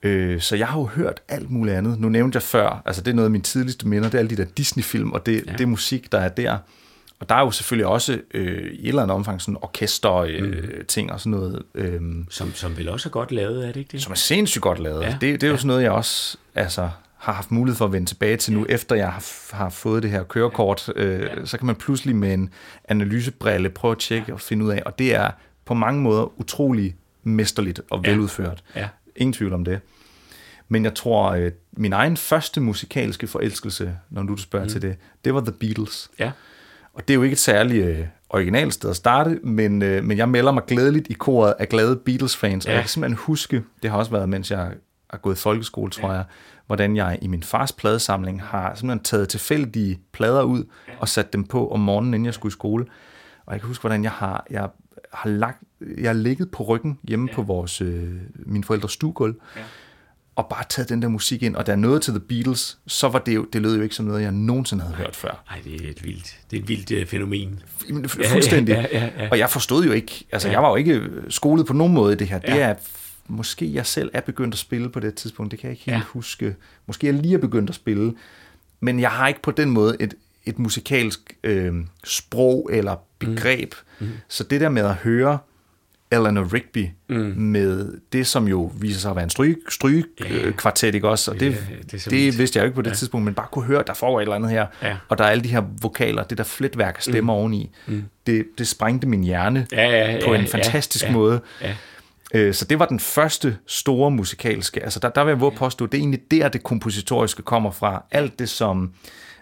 [0.03, 2.01] Øh, så jeg har jo hørt alt muligt andet.
[2.01, 4.31] Nu nævnte jeg før, altså det er noget af mine tidligste minder, det er alle
[4.31, 5.53] de der Disney-film, og det, ja.
[5.53, 6.59] det musik, der er der.
[7.21, 10.45] Og der er jo selvfølgelig også øh, i et eller andet omfang sådan orkester øh,
[10.45, 10.85] mm.
[10.89, 11.63] ting og sådan noget.
[11.75, 12.01] Øh,
[12.31, 14.03] som, som vel også er godt lavet, er det ikke det?
[14.03, 15.03] Som er sindssygt godt lavet.
[15.03, 15.11] Ja.
[15.11, 15.57] Det, det er jo ja.
[15.57, 18.75] sådan noget, jeg også altså, har haft mulighed for at vende tilbage til nu, ja.
[18.75, 20.93] efter jeg har, har fået det her kørekort.
[20.97, 21.45] Øh, ja.
[21.45, 22.51] Så kan man pludselig med en
[22.89, 25.31] analysebrille prøve at tjekke og finde ud af, og det er
[25.65, 28.63] på mange måder utrolig mesterligt og veludført.
[28.75, 28.81] Ja.
[28.81, 28.89] Ja.
[29.17, 29.81] Ingen tvivl om det.
[30.69, 34.71] Men jeg tror, at min egen første musikalske forelskelse, når du spørger mm.
[34.71, 36.11] til det, det var The Beatles.
[36.19, 36.31] Ja.
[36.99, 40.19] Og det er jo ikke et særligt øh, originalt sted at starte, men, øh, men
[40.19, 42.71] jeg melder mig glædeligt i koret af glade Beatles-fans, ja.
[42.71, 44.73] og jeg kan simpelthen huske, det har også været, mens jeg
[45.11, 46.15] har gået i folkeskole, tror ja.
[46.15, 46.25] jeg,
[46.67, 50.65] hvordan jeg i min fars pladesamling har simpelthen taget tilfældige plader ud
[50.99, 52.87] og sat dem på om morgenen, inden jeg skulle i skole.
[53.47, 54.69] Og jeg kan huske, hvordan jeg har, jeg
[55.13, 55.63] har lagt,
[55.99, 57.35] jeg har ligget på ryggen hjemme ja.
[57.35, 59.63] på vores, øh, min forældres stuegulv, ja
[60.39, 63.09] og bare taget den der musik ind, og da jeg nåede til The Beatles, så
[63.09, 65.45] var det jo, det lød jo ikke som noget, jeg nogensinde havde hørt før.
[65.51, 67.63] Nej, det er et vildt, det er et vildt uh, fænomen.
[68.07, 68.73] Fuldstændig.
[68.73, 69.29] Ja, ja, ja, ja.
[69.31, 70.53] Og jeg forstod jo ikke, altså ja.
[70.53, 72.39] jeg var jo ikke skolet på nogen måde i det her.
[72.39, 72.57] Det ja.
[72.57, 72.75] er,
[73.29, 75.97] måske jeg selv er begyndt at spille på det tidspunkt, det kan jeg ikke helt
[75.97, 76.03] ja.
[76.09, 76.57] huske.
[76.87, 78.15] Måske jeg lige er begyndt at spille,
[78.81, 81.75] men jeg har ikke på den måde et, et musikalsk øh,
[82.05, 83.75] sprog eller begreb.
[83.99, 84.07] Mm.
[84.07, 84.13] Mm.
[84.29, 85.39] Så det der med at høre
[86.11, 87.35] Eleanor Rigby mm.
[87.37, 90.53] med det, som jo viser sig at være en stryge, stryge yeah.
[90.53, 91.31] kvartet, ikke også?
[91.31, 92.95] Og det, yeah, det, det vidste jeg jo ikke på det ja.
[92.95, 94.97] tidspunkt, men bare kunne høre, der får et eller andet her, ja.
[95.09, 97.39] og der er alle de her vokaler, det der fletværk af stemmer mm.
[97.39, 98.05] oveni, mm.
[98.27, 101.41] Det, det sprængte min hjerne ja, ja, ja, på en fantastisk ja, måde.
[101.63, 101.75] Ja.
[102.35, 105.87] Øh, så det var den første store musikalske, altså der, der vil jeg våge påstå,
[105.87, 108.05] det er egentlig der, det kompositoriske kommer fra.
[108.11, 108.89] Alt det, som øh,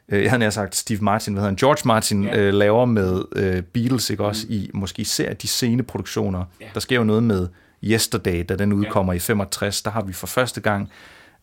[0.09, 2.39] jeg havde sagt Steve Martin, hvad hedder han, George Martin ja.
[2.39, 4.55] øh, laver med øh, Beatles, ikke også, mm.
[4.55, 6.45] i måske især de sene produktioner.
[6.61, 6.67] Ja.
[6.75, 7.49] Der sker jo noget med
[7.85, 9.17] Yesterday, da den udkommer ja.
[9.17, 10.91] i 65, der har vi for første gang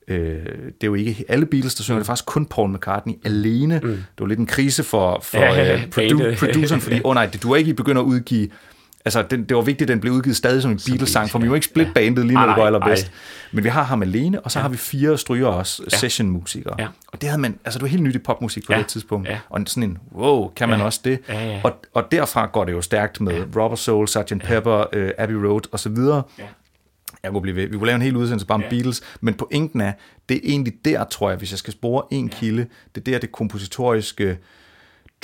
[0.08, 3.13] Øh, det er jo ikke alle Beatles, der synger, det er faktisk kun Paul McCartney
[3.26, 3.80] alene.
[3.84, 3.89] Mm.
[3.89, 7.26] Det var lidt en krise for, for ja, uh, produ- produceren, fordi, åh oh nej,
[7.26, 8.49] det, du er ikke begyndt at udgive
[9.05, 11.47] Altså, den, det var vigtigt, at den blev udgivet stadig som en Beatles-sang, for vi
[11.47, 13.11] må ikke split bandet lige når det går allerbedst.
[13.51, 14.61] Men vi har ham alene, og så ja.
[14.61, 15.97] har vi fire stryger også, ja.
[15.97, 16.75] session-musikere.
[16.79, 16.87] Ja.
[17.07, 18.79] Og det havde man, altså det var helt nyt i popmusik på ja.
[18.79, 19.29] det tidspunkt.
[19.29, 19.39] Ja.
[19.49, 20.85] Og sådan en, wow, kan man ja.
[20.85, 21.19] også det?
[21.29, 21.61] Ja, ja.
[21.63, 23.61] Og, og derfra går det jo stærkt med ja.
[23.61, 24.31] Robert Soul, Sgt.
[24.31, 24.37] Ja.
[24.37, 25.97] Pepper, uh, Abbey Road osv.
[26.39, 26.47] Ja.
[27.23, 27.67] Jeg kunne blive ved.
[27.67, 28.69] Vi kunne lave en hel udsendelse bare om ja.
[28.69, 29.91] Beatles, men pointen er,
[30.29, 32.37] det er egentlig der, tror jeg, hvis jeg skal spore en ja.
[32.37, 34.37] kilde, det er der, det kompositoriske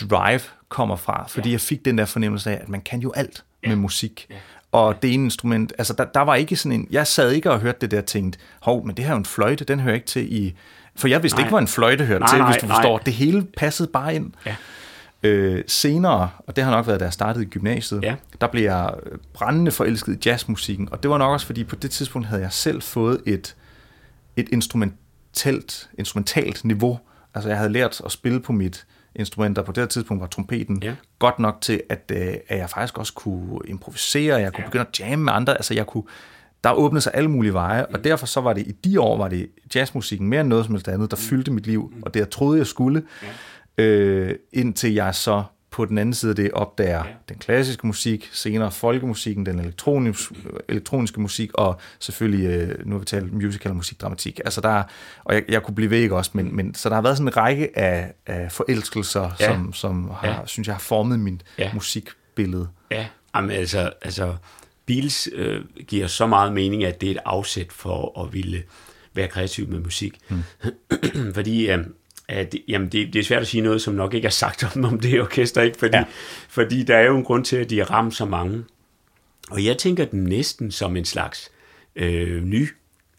[0.07, 1.53] drive kommer fra, fordi ja.
[1.53, 4.27] jeg fik den der fornemmelse af, at man kan jo alt med musik.
[4.29, 4.35] Ja.
[4.71, 7.59] Og det ene instrument, altså der, der var ikke sådan en, jeg sad ikke og
[7.59, 9.95] hørte det der og tænkte, hov, men det her er jo en fløjte, den hører
[9.95, 10.55] ikke til i,
[10.95, 11.45] for jeg vidste nej.
[11.45, 12.97] ikke, hvad en fløjte hørte nej, til, nej, hvis du forstår.
[12.97, 13.03] Nej.
[13.03, 14.31] Det hele passede bare ind.
[14.45, 14.55] Ja.
[15.23, 18.15] Øh, senere, og det har nok været, da jeg startede i gymnasiet, ja.
[18.41, 18.93] der blev jeg
[19.33, 22.51] brændende forelsket i jazzmusikken, og det var nok også, fordi på det tidspunkt havde jeg
[22.51, 23.55] selv fået et,
[24.35, 26.99] et instrumentalt, instrumentalt niveau.
[27.35, 28.85] Altså jeg havde lært at spille på mit
[29.15, 29.61] instrumenter.
[29.61, 30.95] På det her tidspunkt var trompeten ja.
[31.19, 34.67] godt nok til, at, øh, at jeg faktisk også kunne improvisere, jeg kunne ja.
[34.67, 36.03] begynde at jamme med andre, altså jeg kunne,
[36.63, 39.27] der åbnede sig alle mulige veje, og derfor så var det i de år, var
[39.27, 41.21] det jazzmusikken mere end noget som helst andet, der mm.
[41.21, 43.03] fyldte mit liv, og det jeg troede, jeg skulle,
[43.77, 43.83] ja.
[43.83, 47.11] øh, indtil jeg så på den anden side af det opdager ja.
[47.29, 50.35] den klassiske musik, senere folkemusikken, den elektroniske,
[50.69, 54.39] elektroniske musik, og selvfølgelig, øh, nu har vi talt musical musik, dramatik.
[54.45, 54.83] Altså der,
[55.23, 57.37] og jeg, jeg kunne blive væk også, men, men så der har været sådan en
[57.37, 59.45] række af, af forelskelser, ja.
[59.45, 60.45] som, som har, ja.
[60.45, 61.73] synes jeg har formet min ja.
[61.73, 62.67] musikbillede.
[62.91, 63.05] Ja,
[63.35, 64.35] Jamen, altså, altså
[64.85, 68.63] Beatles øh, giver så meget mening, at det er et afsæt for at ville
[69.13, 70.19] være kreativ med musik.
[70.29, 70.43] Hmm.
[71.35, 71.85] Fordi øh,
[72.29, 74.85] at jamen det, det er svært at sige noget, som nok ikke er sagt om,
[74.85, 75.77] om det orkester, ikke?
[75.77, 76.03] Fordi, ja.
[76.49, 78.63] fordi der er jo en grund til, at de har ramt så mange.
[79.51, 81.51] Og jeg tænker den næsten som en slags
[81.95, 82.69] øh, ny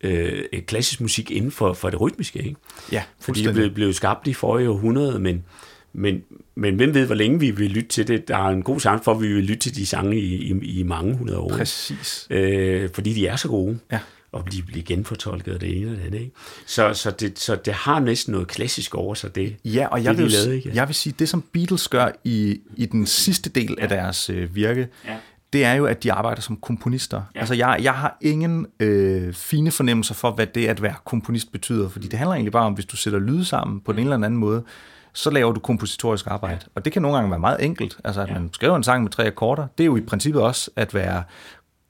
[0.01, 2.39] øh, klassisk musik inden for, for det rytmiske.
[2.39, 2.57] Ikke?
[2.93, 5.45] Ja, Fordi det blev, blev skabt i forrige århundrede, men,
[5.93, 6.23] men,
[6.55, 8.29] men hvem ved, hvor længe vi vil lytte til det?
[8.29, 10.79] Der er en god chance for, at vi vil lytte til de sange i, i,
[10.81, 11.49] i mange hundrede år.
[11.49, 12.27] Præcis.
[12.31, 13.79] Øh, fordi de er så gode.
[13.93, 13.99] Ja
[14.33, 16.21] og blive, blive genfortolket af det ene og det andet.
[16.21, 16.33] Ikke?
[16.67, 20.17] Så, så, det, så det har næsten noget klassisk over sig, det Ja, og jeg,
[20.17, 20.71] det, vil, lavede, ikke?
[20.75, 23.83] jeg vil sige, det som Beatles gør i, i den sidste del ja.
[23.83, 25.17] af deres øh, virke, ja.
[25.53, 27.23] det er jo, at de arbejder som komponister.
[27.35, 27.41] Ja.
[27.41, 31.89] Altså, jeg, jeg har ingen øh, fine fornemmelser for, hvad det at være komponist betyder,
[31.89, 34.27] fordi det handler egentlig bare om, hvis du sætter lyd sammen på den ene eller
[34.27, 34.65] anden måde,
[35.13, 36.59] så laver du kompositorisk arbejde.
[36.63, 36.69] Ja.
[36.75, 37.99] Og det kan nogle gange være meget enkelt.
[38.05, 38.35] Altså, at ja.
[38.35, 41.23] man skriver en sang med tre akkorder, det er jo i princippet også at være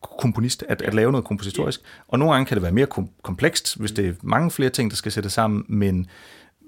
[0.02, 1.80] komponist, at, at lave noget kompositorisk.
[2.08, 4.90] Og nogle gange kan det være mere kom- komplekst, hvis det er mange flere ting,
[4.90, 6.06] der skal sættes sammen, men,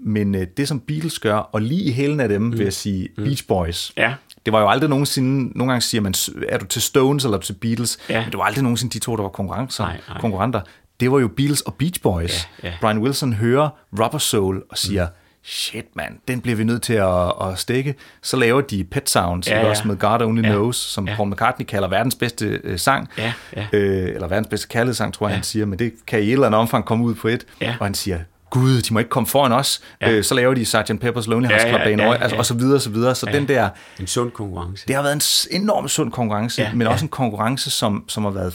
[0.04, 2.52] men øh, det, som Beatles gør, og lige i hælen af dem, mm.
[2.52, 3.24] vil jeg sige mm.
[3.24, 4.14] Beach Boys, ja.
[4.46, 6.14] det var jo aldrig nogensinde, nogle gange siger man,
[6.48, 8.20] er du til Stones eller til Beatles, ja.
[8.20, 10.20] men det var aldrig nogensinde de to, der var konkurrencer, nej, nej.
[10.20, 10.60] konkurrenter.
[11.00, 12.48] Det var jo Beatles og Beach Boys.
[12.62, 12.74] Ja, ja.
[12.80, 13.68] Brian Wilson hører
[14.00, 15.12] Rubber Soul og siger, mm
[15.44, 17.94] shit mand, den bliver vi nødt til at, at stikke.
[18.22, 19.66] Så laver de Pet Sounds, ja, ja.
[19.66, 20.48] også med God Only ja.
[20.48, 21.14] Knows, som ja.
[21.16, 23.66] Paul McCartney kalder verdens bedste øh, sang, ja, ja.
[23.72, 25.36] Øh, eller verdens bedste kærlighedssang, tror jeg, ja.
[25.36, 27.76] han siger, men det kan i et eller andet omfang komme ud på et, ja.
[27.80, 28.18] og han siger,
[28.50, 30.10] gud, de må ikke komme foran os, ja.
[30.10, 30.76] øh, så laver de Sgt.
[30.76, 32.14] Pepper's Lonely Hearts Club ja, ja, ja, ja.
[32.14, 33.14] Altså, og så videre, og så videre.
[33.14, 33.36] Så ja.
[33.36, 33.68] den der...
[34.00, 34.86] En sund konkurrence.
[34.88, 36.92] Det har været en enorm sund konkurrence, ja, men ja.
[36.92, 38.54] også en konkurrence, som, som har været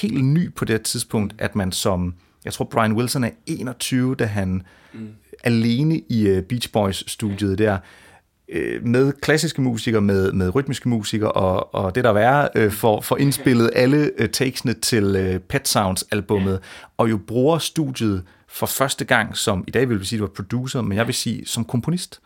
[0.00, 4.24] helt ny på det tidspunkt, at man som, jeg tror Brian Wilson er 21, da
[4.24, 5.08] han mm
[5.44, 7.78] alene i øh, Beach Boys-studiet der,
[8.48, 13.00] øh, med klassiske musikere, med, med rytmiske musikere, og, og det der er øh, for,
[13.00, 16.60] for indspillet alle øh, takesene til øh, Pet Sounds-albummet,
[16.96, 20.34] og jo bruger studiet for første gang som, i dag vil vi sige, det var
[20.36, 22.20] producer, men jeg vil sige som komponist.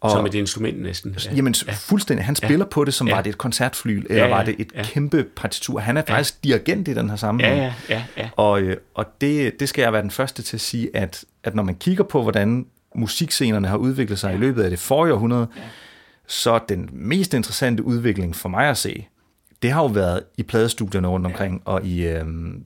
[0.00, 1.16] Og, som et instrument næsten.
[1.24, 1.34] Ja.
[1.34, 1.72] Jamen ja.
[1.72, 2.26] fuldstændig.
[2.26, 2.70] Han spiller ja.
[2.70, 3.14] på det, som ja.
[3.14, 4.82] var det et koncertfly, eller ja, ja, var det et ja.
[4.82, 5.80] kæmpe partitur.
[5.80, 6.48] Han er faktisk ja.
[6.48, 7.56] dirigent i den her sammenhæng.
[7.56, 8.30] Ja, ja, ja, ja.
[8.36, 11.54] Og, øh, og det, det skal jeg være den første til at sige, at, at
[11.54, 14.34] når man kigger på, hvordan musikscenerne har udviklet sig ja.
[14.34, 15.62] i løbet af det forrige århundrede, ja.
[16.26, 19.06] så den mest interessante udvikling for mig at se,
[19.62, 21.72] det har jo været i pladestudierne rundt omkring, ja.
[21.72, 22.62] og i, øhm,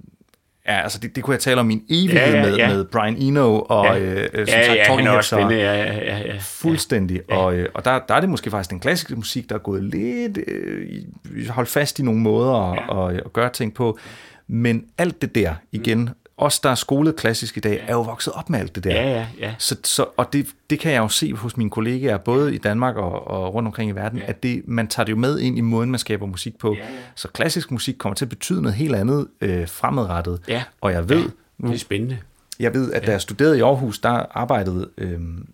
[0.69, 2.69] Ja, altså det, det kunne jeg tale om min evighed ja, ja, ja.
[2.69, 3.99] Med, med Brian Eno og ja.
[4.01, 5.33] øh, som ja, sagt, ja, Talking Heads.
[5.33, 7.21] Ja, ja, ja, ja, fuldstændig.
[7.29, 7.37] Ja.
[7.37, 9.85] Og, øh, og der, der er det måske faktisk den klassiske musik, der er gået
[9.85, 13.09] lidt øh, holdt fast i nogle måder ja.
[13.09, 13.99] at, at, at gøre ting på.
[14.47, 18.33] Men alt det der igen, os, der er skolet klassisk i dag, er jo vokset
[18.33, 18.95] op med alt det der.
[18.95, 19.55] Ja, ja, ja.
[19.59, 22.97] Så, så, og det, det kan jeg jo se hos mine kollegaer, både i Danmark
[22.97, 24.25] og, og rundt omkring i verden, ja.
[24.27, 26.75] at det, man tager det jo med ind i måden, man skaber musik på.
[26.75, 26.87] Ja, ja.
[27.15, 30.41] Så klassisk musik kommer til at betyde noget helt andet øh, fremadrettet.
[30.49, 30.63] Ja.
[30.81, 31.31] Og jeg ved...
[31.63, 32.19] Ja, det er spændende.
[32.61, 33.07] Jeg ved, at ja.
[33.07, 34.91] da jeg studerede i Aarhus, der arbejdede...
[34.99, 35.49] Øhm,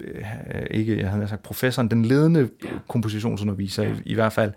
[0.00, 0.24] øh,
[0.70, 2.68] ikke, jeg havde sagt professoren, den ledende ja.
[2.88, 3.88] kompositionsunderviser ja.
[3.88, 4.52] i, i hvert fald,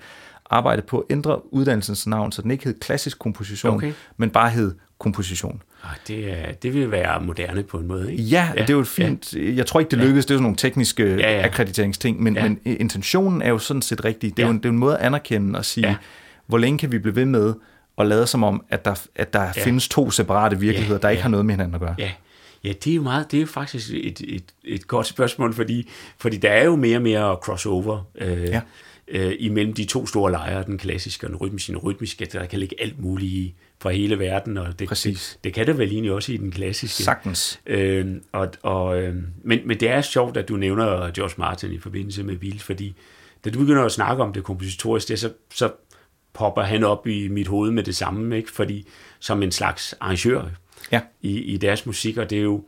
[0.49, 3.93] arbejde på at ændre uddannelsens navn, så den ikke hed klassisk komposition, okay.
[4.17, 5.61] men bare hed komposition.
[5.83, 8.23] Ah, det, er, det vil være moderne på en måde, ikke?
[8.23, 9.33] Ja, ja det er jo fint.
[9.33, 9.53] Ja.
[9.55, 10.25] Jeg tror ikke, det lykkedes.
[10.25, 11.45] Det er jo sådan nogle tekniske ja, ja.
[11.45, 12.43] akkrediteringsting, men, ja.
[12.43, 14.37] men intentionen er jo sådan set rigtig.
[14.37, 14.47] Det er, ja.
[14.47, 15.95] jo, en, det er en måde at anerkende og sige, ja.
[16.45, 17.53] hvor længe kan vi blive ved med
[17.97, 19.51] at lade som om, at der, at der ja.
[19.51, 21.01] findes to separate virkeligheder, ja.
[21.01, 21.23] der ikke ja.
[21.23, 21.95] har noget med hinanden at gøre.
[21.99, 22.11] Ja.
[22.63, 25.89] Ja, det er jo meget, det er jo faktisk et, et, et godt spørgsmål, fordi,
[26.17, 28.07] fordi der er jo mere og mere crossover.
[28.21, 28.61] Øh, ja
[29.07, 31.71] øh, imellem de to store lejre, den klassiske og den rytmiske.
[31.71, 35.53] Den rytmiske, der kan ligge alt muligt i fra hele verden, og det, det, det
[35.53, 37.03] kan det vel egentlig også i den klassiske.
[37.03, 37.59] Sagtens.
[37.65, 41.79] Øh, og, og, øh, men, men det er sjovt, at du nævner George Martin i
[41.79, 42.95] forbindelse med Beatles, fordi
[43.45, 45.71] da du begynder at snakke om det kompositoriske, så, så
[46.33, 48.51] popper han op i mit hoved med det samme, ikke?
[48.51, 48.87] fordi
[49.19, 50.45] som en slags arrangør
[50.91, 51.01] ja.
[51.21, 52.65] i, i deres musik, og det er jo,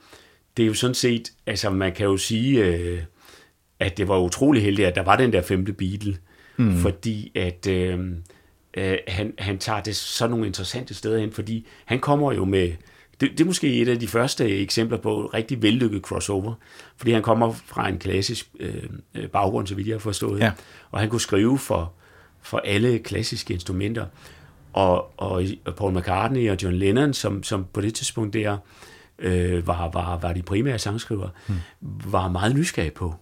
[0.57, 2.99] det er jo sådan set, altså man kan jo sige, øh,
[3.79, 6.17] at det var utrolig heldigt, at der var den der femte Beatle,
[6.57, 6.77] mm.
[6.77, 7.99] fordi at øh,
[8.73, 12.71] øh, han, han tager det sådan nogle interessante steder hen, fordi han kommer jo med,
[13.21, 16.53] det, det er måske et af de første eksempler på rigtig vellykket crossover,
[16.97, 20.51] fordi han kommer fra en klassisk øh, baggrund, så vidt jeg har forstået, ja.
[20.91, 21.93] og han kunne skrive for,
[22.41, 24.05] for alle klassiske instrumenter,
[24.73, 25.43] og, og
[25.77, 28.57] Paul McCartney og John Lennon, som, som på det tidspunkt der
[29.19, 31.55] øh, var, var, var de primære sangskriver, mm.
[31.81, 33.15] var meget nysgerrige på,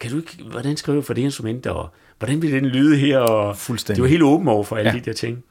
[0.00, 3.18] kan du ikke, hvordan skriver du for det instrument, og hvordan vil den lyde her?
[3.18, 3.96] Og Fuldstændig.
[3.96, 4.96] Det var helt åben over for alle ja.
[4.96, 5.44] de der ting.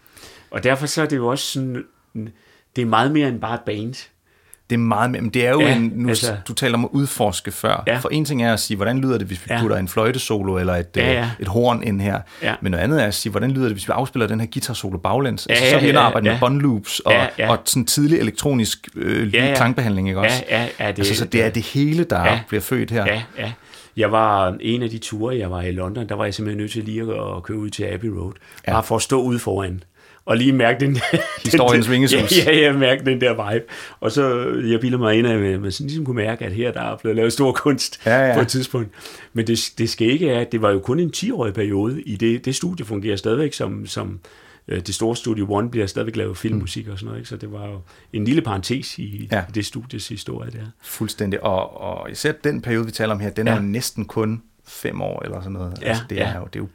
[0.52, 1.84] Og derfor så er det jo også sådan,
[2.76, 4.10] det er meget mere end bare et band.
[4.70, 6.86] Det er meget mere, men det er jo ja, en, nu, altså, du taler om
[6.86, 7.84] at udforske før.
[7.88, 7.98] Ja.
[7.98, 9.62] For en ting er at sige, hvordan lyder det, hvis vi ja.
[9.62, 11.20] putter en fløjtesolo eller et, ja, ja.
[11.20, 12.20] Øh, et horn ind her.
[12.44, 12.56] Ja.
[12.62, 14.98] Men noget andet er at sige, hvordan lyder det, hvis vi afspiller den her guitar-solo
[14.98, 15.48] baglæns.
[15.50, 16.34] Ja, altså, så er vi ja, arbejde ja.
[16.34, 17.52] med bond loops og, ja, ja.
[17.52, 19.56] og sådan tidlig elektronisk øh, ja, ja.
[19.56, 20.44] klangbehandling, ikke også?
[20.50, 22.40] Ja, ja, ja, det, altså, så det er det hele, der ja.
[22.48, 23.06] bliver født her.
[23.06, 23.52] Ja, ja.
[23.98, 26.72] Jeg var en af de ture, jeg var i London, der var jeg simpelthen nødt
[26.72, 28.34] til lige at køre ud til Abbey Road.
[28.68, 28.72] Ja.
[28.72, 29.84] Bare for at stå ude foran
[30.30, 30.98] og lige mærke den
[31.46, 32.38] Historiens vingesus.
[32.38, 33.66] Ja, ja, jeg mærke den der vibe.
[34.00, 36.72] Og så, jeg bilder mig ind af, at man sådan ligesom kunne mærke, at her
[36.72, 38.36] der er blevet lavet stor kunst ja, ja.
[38.36, 38.90] på et tidspunkt.
[39.34, 42.16] Men det, det skal ikke er, at det var jo kun en 10-årig periode i
[42.16, 42.46] det.
[42.46, 44.20] Det studie fungerer stadigvæk som, som
[44.68, 47.20] øh, det store Studio One bliver stadigvæk lavet filmmusik og sådan noget.
[47.20, 47.30] Ikke?
[47.30, 47.82] Så det var jo
[48.14, 49.44] en lille parentes i ja.
[49.56, 50.66] det studies historie der.
[50.82, 51.44] Fuldstændig.
[51.44, 53.54] Og, og især den periode, vi taler om her, den ja.
[53.54, 55.78] er jo næsten kun fem år eller sådan noget.
[55.82, 56.38] Ja, altså, det, er ja.
[56.38, 56.68] jo, det er jo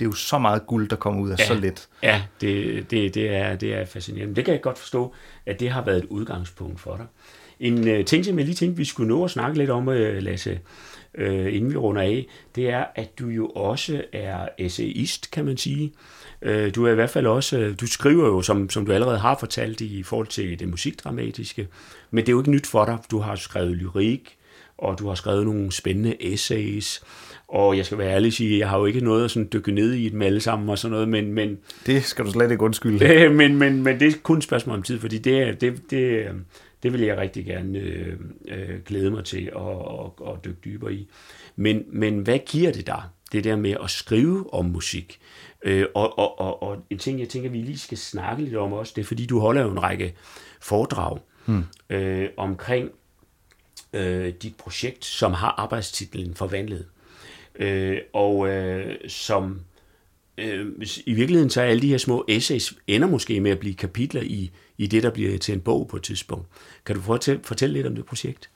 [0.00, 1.88] det er jo så meget guld, der kommer ud af ja, så lidt.
[2.02, 4.34] Ja, det, det, det, er, det er fascinerende.
[4.36, 5.14] Det kan jeg godt forstå,
[5.46, 7.06] at det har været et udgangspunkt for dig.
[7.60, 9.94] En uh, ting, som jeg lige tænkte, vi skulle nå at snakke lidt om, uh,
[9.94, 10.60] Lasse,
[11.18, 15.56] uh, inden vi runder af, det er, at du jo også er essayist, kan man
[15.56, 15.92] sige.
[16.46, 19.36] Uh, du er i hvert fald også, du skriver jo, som, som du allerede har
[19.40, 21.68] fortalt, i forhold til det musikdramatiske,
[22.10, 22.98] men det er jo ikke nyt for dig.
[23.10, 24.36] Du har skrevet lyrik,
[24.78, 27.02] og du har skrevet nogle spændende essays,
[27.50, 29.72] og jeg skal være ærlig og sige, jeg har jo ikke noget at sådan dykke
[29.72, 31.32] ned i dem alle sammen og sådan noget, men...
[31.32, 33.28] men det skal du slet ikke undskylde.
[33.38, 36.26] men, men, men det er kun et spørgsmål om tid, fordi det, det, det,
[36.82, 38.16] det vil jeg rigtig gerne øh,
[38.48, 41.08] øh, glæde mig til at, at, at dykke dybere i.
[41.56, 45.20] Men, men hvad giver det dig, det der med at skrive om musik?
[45.62, 48.72] Øh, og, og, og, og en ting, jeg tænker, vi lige skal snakke lidt om
[48.72, 50.14] også, det er fordi, du holder jo en række
[50.60, 51.64] foredrag hmm.
[51.90, 52.90] øh, omkring
[53.92, 56.86] øh, dit projekt, som har arbejdstitlen Forvandlet.
[57.60, 59.60] Øh, og øh, som
[60.38, 60.66] øh,
[61.06, 64.22] i virkeligheden så er alle de her små essays ender måske med at blive kapitler
[64.22, 66.46] i, i det, der bliver til en bog på et tidspunkt.
[66.86, 68.50] Kan du fortælle, fortælle lidt om det projekt?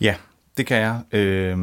[0.00, 0.14] Ja,
[0.56, 1.00] det kan jeg.
[1.12, 1.58] Øh,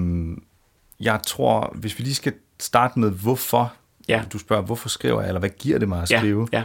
[0.99, 3.73] jeg tror, hvis vi lige skal starte med, hvorfor
[4.09, 4.23] ja.
[4.33, 6.47] du spørger, hvorfor skriver jeg, eller hvad giver det mig at skrive?
[6.53, 6.63] Ja, ja.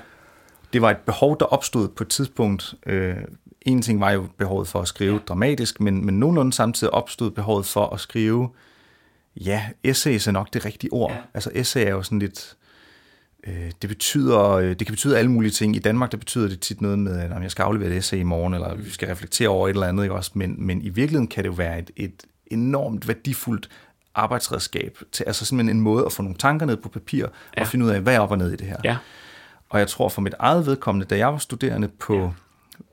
[0.73, 2.75] Det var et behov, der opstod på et tidspunkt.
[2.87, 3.17] Øh,
[3.63, 5.21] en ting var jo behovet for at skrive ja.
[5.29, 8.49] dramatisk, men, men nogenlunde samtidig opstod behovet for at skrive,
[9.45, 11.11] ja, essays er nok det rigtige ord.
[11.13, 11.19] Ja.
[11.35, 12.57] Altså essay er jo sådan lidt,
[13.47, 15.77] øh, det betyder, øh, det kan betyde alle mulige ting.
[15.77, 18.23] I Danmark, der betyder det tit noget med, at jeg skal aflevere et essay i
[18.23, 20.31] morgen, eller vi skal reflektere over et eller andet, ikke også?
[20.35, 23.69] Men, men i virkeligheden kan det jo være et, et enormt værdifuldt
[24.15, 27.61] arbejdsredskab til, altså simpelthen en måde at få nogle tanker ned på papir, ja.
[27.61, 28.77] og finde ud af, hvad er op og ned i det her.
[28.85, 28.97] Ja.
[29.69, 32.33] Og jeg tror for mit eget vedkommende, da jeg var studerende på,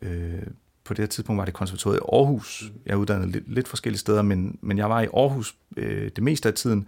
[0.01, 0.08] ja.
[0.08, 0.47] øh,
[0.86, 2.63] på det her tidspunkt var det konservatoriet i Aarhus.
[2.86, 6.24] Jeg er uddannet lidt, lidt forskellige steder, men, men jeg var i Aarhus øh, det
[6.24, 6.88] meste af tiden.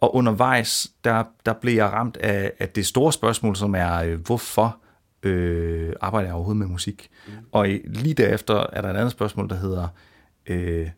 [0.00, 4.20] Og undervejs, der, der blev jeg ramt af, af det store spørgsmål, som er, øh,
[4.20, 4.76] hvorfor
[5.22, 7.10] øh, arbejder jeg overhovedet med musik?
[7.26, 7.32] Mm.
[7.52, 9.88] Og lige derefter er der et andet spørgsmål, der hedder,
[10.46, 10.88] øh,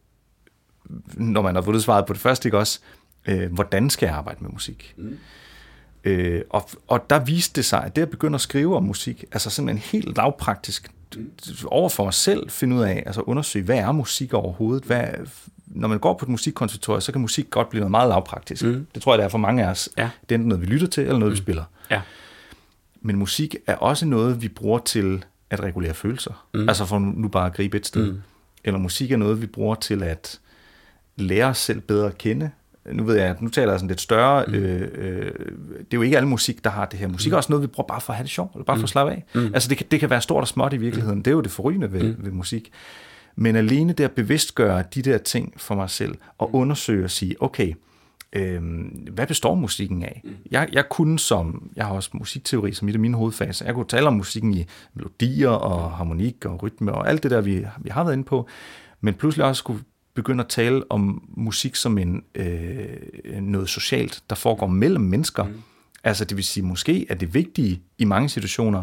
[1.14, 2.80] når man har fået svaret på det første, ikke også,
[3.28, 4.94] øh, hvordan skal jeg arbejde med musik?
[4.96, 5.18] Mm.
[6.04, 9.24] Øh, og, og der viste det sig, at det at begynde at skrive om musik,
[9.32, 10.90] altså simpelthen helt lavpraktisk,
[11.66, 14.84] over for os selv finde ud af, altså undersøge, hvad er musik overhovedet?
[14.84, 15.04] Hvad,
[15.66, 18.64] når man går på et musikkonservatorium, så kan musik godt blive noget meget lavpraktisk.
[18.64, 18.86] Mm.
[18.94, 19.88] Det tror jeg, det er for mange af os.
[19.98, 20.10] Ja.
[20.28, 21.36] Det er enten noget, vi lytter til, eller noget, mm.
[21.36, 21.64] vi spiller.
[21.90, 22.00] Ja.
[23.00, 26.46] Men musik er også noget, vi bruger til at regulere følelser.
[26.54, 26.68] Mm.
[26.68, 28.12] Altså for nu bare at gribe et sted.
[28.12, 28.20] Mm.
[28.64, 30.40] Eller musik er noget, vi bruger til at
[31.16, 32.50] lære os selv bedre at kende,
[32.92, 34.54] nu ved jeg, nu taler jeg sådan lidt større, mm.
[34.54, 35.32] øh, øh,
[35.78, 37.08] det er jo ikke alle musik, der har det her.
[37.08, 37.32] Musik mm.
[37.32, 38.82] er også noget, vi bruger bare for at have det sjovt, eller bare for at
[38.82, 38.86] mm.
[38.86, 39.24] slappe af.
[39.34, 39.50] Mm.
[39.54, 41.22] Altså det kan, det kan være stort og småt i virkeligheden, mm.
[41.22, 42.24] det er jo det forrygende ved, mm.
[42.24, 42.72] ved musik.
[43.36, 46.58] Men alene det at bevidstgøre de der ting for mig selv, og mm.
[46.58, 47.74] undersøge og sige, okay,
[48.32, 48.62] øh,
[49.12, 50.20] hvad består musikken af?
[50.24, 50.30] Mm.
[50.50, 53.74] Jeg, jeg kunne som, jeg har også musikteori som et af mine hovedfag, så jeg
[53.74, 54.64] kunne tale om musikken i
[54.94, 58.48] melodier og harmonik og rytme og alt det der, vi, vi har været inde på,
[59.00, 59.80] men pludselig også skulle
[60.14, 62.96] begynde at tale om musik som en øh,
[63.40, 65.44] noget socialt, der foregår mellem mennesker.
[65.44, 65.62] Mm.
[66.04, 68.82] Altså det vil sige, måske er det vigtige i mange situationer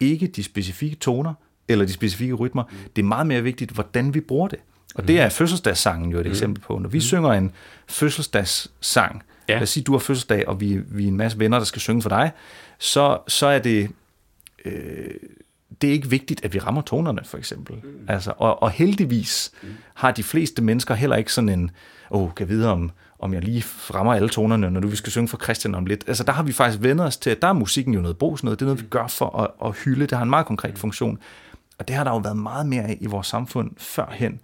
[0.00, 1.34] ikke de specifikke toner
[1.68, 2.62] eller de specifikke rytmer.
[2.62, 2.76] Mm.
[2.96, 4.58] Det er meget mere vigtigt, hvordan vi bruger det.
[4.94, 5.06] Og mm.
[5.06, 6.30] det er fødselsdagssangen jo et mm.
[6.30, 6.78] eksempel på.
[6.78, 7.02] Når vi mm.
[7.02, 7.52] synger en
[7.88, 9.54] fødselsdagssang, ja.
[9.54, 11.80] lad os sige, du har fødselsdag, og vi, vi er en masse venner, der skal
[11.80, 12.32] synge for dig,
[12.78, 13.90] så, så er det...
[14.64, 15.14] Øh,
[15.80, 17.76] det er ikke vigtigt, at vi rammer tonerne, for eksempel.
[17.76, 17.90] Mm.
[18.08, 19.68] Altså, og, og heldigvis mm.
[19.94, 21.70] har de fleste mennesker heller ikke sådan en,
[22.10, 25.12] åh, oh, kan vide, om, om jeg lige rammer alle tonerne, når du vi skal
[25.12, 26.04] synge for Christian om lidt.
[26.06, 28.38] Altså, der har vi faktisk vendt os til, at der er musikken jo noget brug,
[28.42, 28.58] noget.
[28.58, 28.90] Det er noget, vi mm.
[28.90, 30.06] gør for at, at hylde.
[30.06, 30.76] Det har en meget konkret mm.
[30.76, 31.18] funktion.
[31.78, 34.40] Og det har der jo været meget mere af i vores samfund førhen.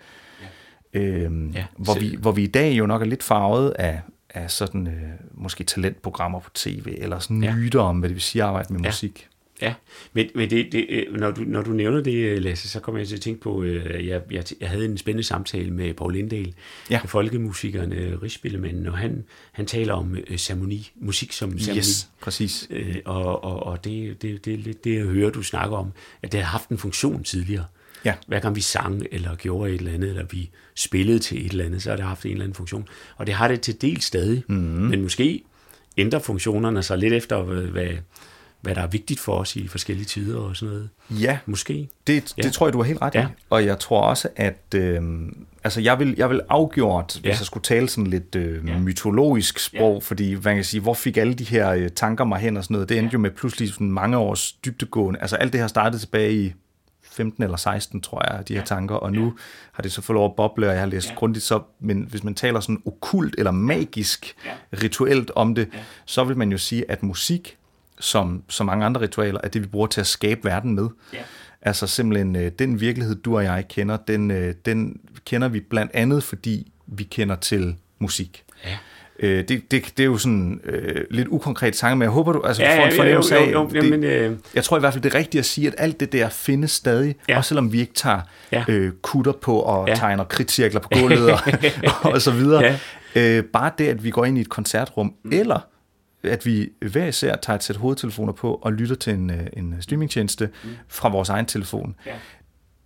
[0.94, 1.00] Ja.
[1.00, 1.64] Øhm, ja.
[1.76, 5.10] Hvor, vi, hvor vi i dag jo nok er lidt farvet af, af sådan øh,
[5.34, 7.54] måske talentprogrammer på tv, eller sådan ja.
[7.54, 8.88] myter om, hvad det vil sige at arbejde med ja.
[8.88, 9.28] musik.
[9.62, 9.74] Ja,
[10.12, 13.08] men, men det, det, øh, når, du, når du nævner det, Lasse, så kommer jeg
[13.08, 16.54] til at tænke på, øh, jeg, jeg, jeg havde en spændende samtale med Paul Lindahl,
[16.90, 17.00] ja.
[17.04, 21.78] folkemusikeren, øh, Rigsspillemanden, og han, han taler om øh, ceremoni, musik som ceremoni.
[21.78, 22.66] Yes, præcis.
[22.70, 25.92] Øh, og og, og det, det, det er lidt det, jeg hører, du snakker om,
[26.22, 27.64] at det har haft en funktion tidligere.
[28.04, 28.14] Ja.
[28.26, 31.64] Hver gang vi sang, eller gjorde et eller andet, eller vi spillede til et eller
[31.64, 32.88] andet, så har det haft en eller anden funktion.
[33.16, 34.86] Og det har det til del stadig, mm-hmm.
[34.86, 35.42] men måske
[35.96, 37.88] ændrer funktionerne sig lidt efter, hvad
[38.60, 40.88] hvad der er vigtigt for os i forskellige tider og sådan noget.
[41.10, 41.88] Ja, måske.
[42.06, 42.50] Det, det ja.
[42.50, 43.22] tror jeg, du har helt ret ja.
[43.22, 43.30] i.
[43.50, 45.02] Og jeg tror også, at øh,
[45.64, 47.20] altså jeg, vil, jeg vil afgjort, ja.
[47.20, 48.78] hvis jeg skulle tale sådan lidt øh, ja.
[48.78, 50.00] mytologisk sprog, ja.
[50.00, 52.74] fordi man kan sige, hvor fik alle de her øh, tanker mig hen og sådan
[52.74, 53.12] noget, det endte ja.
[53.12, 56.52] jo med pludselig sådan mange års dybtegående, altså alt det her startede tilbage i
[57.02, 59.34] 15 eller 16, tror jeg, de her tanker, og nu
[59.72, 61.14] har det så fået lov at boble, og jeg har læst ja.
[61.14, 64.36] grundigt så, men hvis man taler sådan okult eller magisk,
[64.82, 65.68] rituelt om det,
[66.04, 67.58] så vil man jo sige, at musik,
[68.00, 70.88] som så mange andre ritualer, er det, vi bruger til at skabe verden med.
[71.12, 71.18] Ja.
[71.62, 75.92] Altså simpelthen, øh, den virkelighed, du og jeg kender, den, øh, den kender vi blandt
[75.94, 78.44] andet, fordi vi kender til musik.
[78.64, 78.76] Ja.
[79.20, 82.42] Øh, det, det, det er jo sådan øh, lidt ukonkret tanke, men jeg håber, du
[82.42, 83.52] altså, ja, får en fornemmelse af...
[83.52, 84.36] Jo, jo, det, øh...
[84.54, 86.70] Jeg tror i hvert fald, det er rigtigt at sige, at alt det der findes
[86.70, 87.36] stadig, ja.
[87.36, 88.20] også selvom vi ikke tager
[88.52, 88.64] ja.
[88.68, 89.94] øh, kutter på og ja.
[89.94, 91.40] tegner kridtcirkler på gulvet og,
[92.12, 92.62] og så videre.
[92.62, 92.76] Ja.
[93.14, 95.30] Øh, bare det, at vi går ind i et koncertrum, mm.
[95.32, 95.60] eller
[96.22, 99.76] at vi hver især tager et sæt hovedtelefoner på og lytter til en, øh, en
[99.80, 100.70] streamingtjeneste mm.
[100.88, 101.96] fra vores egen telefon.
[102.06, 102.12] Ja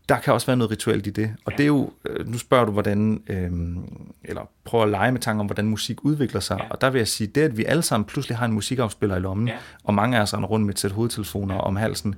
[0.09, 1.35] der kan også være noget rituelt i det.
[1.45, 1.57] Og ja.
[1.57, 3.85] det er jo, øh, nu spørger du, hvordan, øhm,
[4.25, 6.57] eller prøver at lege med tanker om, hvordan musik udvikler sig.
[6.61, 6.69] Ja.
[6.71, 9.21] Og der vil jeg sige, det at vi alle sammen pludselig har en musikafspiller i
[9.21, 9.55] lommen, ja.
[9.85, 11.61] og mange af os render rundt med et sæt hovedtelefoner ja.
[11.61, 12.15] om halsen,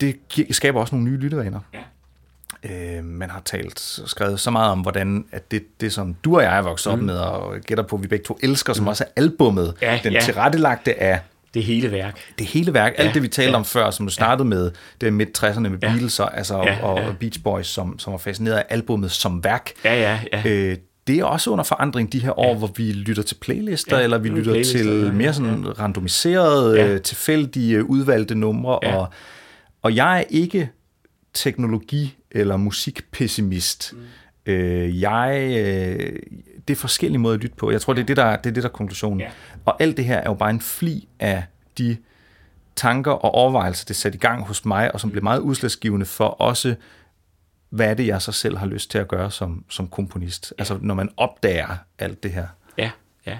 [0.00, 0.16] det
[0.50, 1.60] skaber også nogle nye lyttevaner.
[1.74, 1.78] Ja.
[2.64, 6.42] Øh, man har talt skrevet så meget om, hvordan at det, det som du og
[6.42, 6.98] jeg er vokset mm.
[6.98, 8.88] op med, og gætter på, at vi begge to elsker, som mm.
[8.88, 10.20] også er albummet, ja, den ja.
[10.20, 11.20] tilrettelagte af
[11.54, 12.18] det hele værk.
[12.38, 12.94] Det hele værk.
[12.98, 14.48] Ja, Alt det, vi talte ja, om før, som du startede ja.
[14.48, 17.98] med, det midt 60'erne med ja, Beatles og, altså, ja, og, og Beach Boys, som,
[17.98, 19.70] som var fascineret af albummet som værk.
[19.84, 20.50] Ja, ja, ja.
[20.50, 22.54] Øh, det er også under forandring de her år, ja.
[22.54, 25.70] hvor vi lytter til playlister, ja, eller vi lytter til ja, mere sådan ja.
[25.70, 26.98] randomiserede, ja.
[26.98, 28.78] tilfældige, udvalgte numre.
[28.82, 28.96] Ja.
[28.96, 29.08] Og,
[29.82, 30.70] og jeg er ikke
[31.34, 33.92] teknologi- eller musikpessimist.
[33.92, 34.52] Mm.
[34.52, 36.18] Øh, jeg, øh,
[36.68, 37.70] det er forskellige måder at lytte på.
[37.70, 39.20] Jeg tror, det er det, der, det er, det, der er konklusionen.
[39.20, 39.30] Ja.
[39.64, 41.42] Og alt det her er jo bare en fli af
[41.78, 41.96] de
[42.76, 46.24] tanker og overvejelser, det sat i gang hos mig, og som blev meget udslagsgivende for
[46.24, 46.74] også,
[47.70, 50.54] hvad er det, jeg så selv har lyst til at gøre som, som komponist.
[50.58, 50.62] Ja.
[50.62, 52.46] Altså, når man opdager alt det her.
[52.78, 52.90] Ja,
[53.26, 53.38] ja.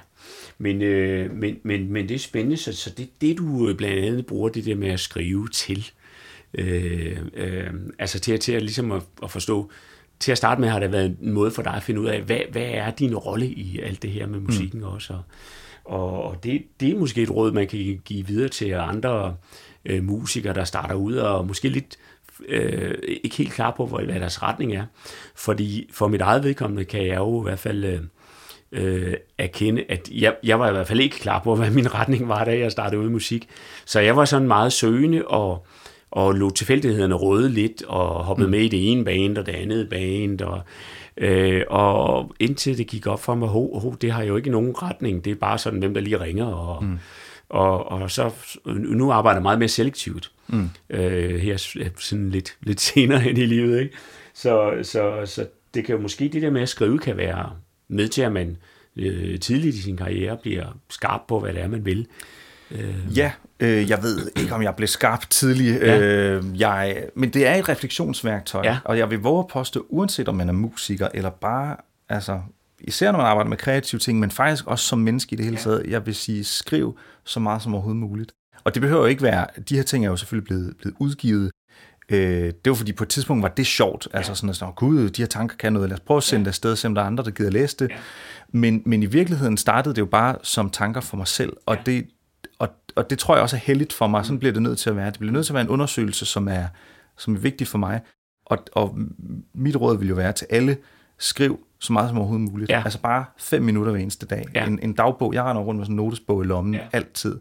[0.58, 4.26] Men, øh, men, men, men det er spændende, så, så det det, du blandt andet
[4.26, 5.90] bruger, det der med at skrive til.
[6.54, 9.70] Øh, øh, altså til, til at, ligesom at, at forstå,
[10.20, 12.22] til at starte med har det været en måde for dig at finde ud af,
[12.22, 14.86] hvad, hvad er din rolle i alt det her med musikken mm.
[14.86, 15.18] også.
[15.84, 19.36] Og, og det, det er måske et råd, man kan give videre til andre
[19.84, 21.96] øh, musikere, der starter ud og måske lidt
[22.48, 22.94] øh,
[23.24, 24.84] ikke helt klar på, hvad deres retning er.
[25.34, 28.00] Fordi for mit eget vedkommende kan jeg jo i hvert fald øh,
[28.72, 32.28] øh, erkende, at jeg, jeg var i hvert fald ikke klar på, hvad min retning
[32.28, 33.48] var, da jeg startede ud i musik.
[33.84, 35.66] Så jeg var sådan meget søgende og
[36.10, 38.50] og lå tilfældighederne råde lidt, og hoppede mm.
[38.50, 40.60] med i det ene band og det andet band, og,
[41.16, 44.82] øh, og indtil det gik op for mig, ho, ho, det har jo ikke nogen
[44.82, 46.98] retning, det er bare sådan, hvem der lige ringer, og, mm.
[47.48, 48.30] og, og så,
[48.74, 50.70] nu arbejder jeg meget mere selektivt, mm.
[50.90, 51.56] øh, her
[51.98, 53.94] sådan lidt, lidt senere hen i livet, ikke?
[54.34, 57.50] Så, så, så det kan jo måske, det der med at skrive, kan være
[57.88, 58.56] med til, at man
[58.96, 62.06] øh, tidligt i sin karriere bliver skarp på, hvad det er, man vil.
[62.70, 63.16] Øh.
[63.16, 66.00] Ja, øh, jeg ved ikke, om jeg blev skarp tidlig, ja.
[66.00, 68.78] øh, jeg, men det er et refleksionsværktøj, ja.
[68.84, 71.76] og jeg vil våge at påstå, uanset om man er musiker, eller bare,
[72.08, 72.40] altså,
[72.80, 75.56] især når man arbejder med kreative ting, men faktisk også som menneske i det hele
[75.56, 78.32] taget, jeg vil sige, skriv så meget som overhovedet muligt.
[78.64, 81.50] Og det behøver jo ikke være, de her ting er jo selvfølgelig blevet, blevet udgivet,
[82.10, 85.22] Øh, det var fordi på et tidspunkt var det sjovt, altså sådan at, gud, de
[85.22, 87.06] her tanker kan noget, lad os prøve at sende det afsted, se om der er
[87.06, 87.90] andre, der gider læse det.
[88.52, 92.06] Men, men i virkeligheden startede det jo bare som tanker for mig selv, og det,
[92.98, 94.24] og, det tror jeg også er heldigt for mig.
[94.24, 95.10] Sådan bliver det nødt til at være.
[95.10, 96.64] Det bliver nødt til at være en undersøgelse, som er,
[97.18, 98.00] som er vigtig for mig.
[98.46, 98.98] Og, og
[99.54, 100.76] mit råd vil jo være til alle,
[101.18, 102.70] skriv så meget som overhovedet muligt.
[102.70, 102.82] Ja.
[102.84, 104.44] Altså bare fem minutter hver eneste dag.
[104.54, 104.66] Ja.
[104.66, 106.80] En, en dagbog, jeg render rundt med sådan en notesbog i lommen ja.
[106.92, 107.38] altid.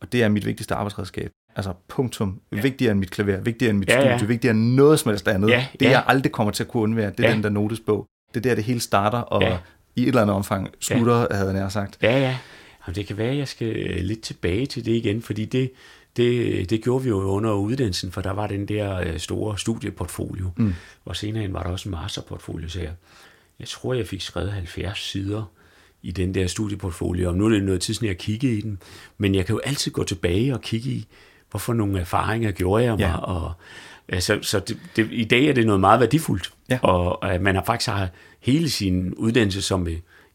[0.00, 1.30] Og det er mit vigtigste arbejdsredskab.
[1.56, 2.40] Altså punktum.
[2.52, 2.60] Ja.
[2.60, 4.24] Vigtigere end mit klaver, vigtigere end mit ja, studie, ja.
[4.24, 5.50] vigtigere end noget som helst andet.
[5.50, 5.90] Ja, det ja.
[5.90, 7.34] jeg aldrig kommer til at kunne undvære, det er ja.
[7.34, 8.06] den der notesbog.
[8.34, 9.58] Det er der, det hele starter, og ja.
[9.96, 11.36] i et eller andet omfang slutter, ja.
[11.36, 11.98] havde jeg nær sagt.
[12.02, 12.36] Ja, ja.
[12.86, 15.72] Jamen, det kan være, at jeg skal øh, lidt tilbage til det igen, fordi det,
[16.16, 20.50] det, det gjorde vi jo under uddannelsen, for der var den der øh, store studieportfolio,
[20.56, 20.74] mm.
[21.04, 22.92] og senere var der også en masterportfolio, så jeg,
[23.58, 25.44] jeg tror, jeg fik skrevet 70 sider
[26.02, 28.82] i den der studieportfolio, og nu er det noget tid, at kigge i den,
[29.18, 31.06] men jeg kan jo altid gå tilbage og kigge i,
[31.50, 33.16] hvorfor nogle erfaringer gjorde jeg mig, ja.
[33.16, 33.52] og
[34.18, 36.78] så, så det, det, i dag er det noget meget værdifuldt, ja.
[36.82, 38.08] og at man har faktisk har
[38.40, 39.86] hele sin uddannelse som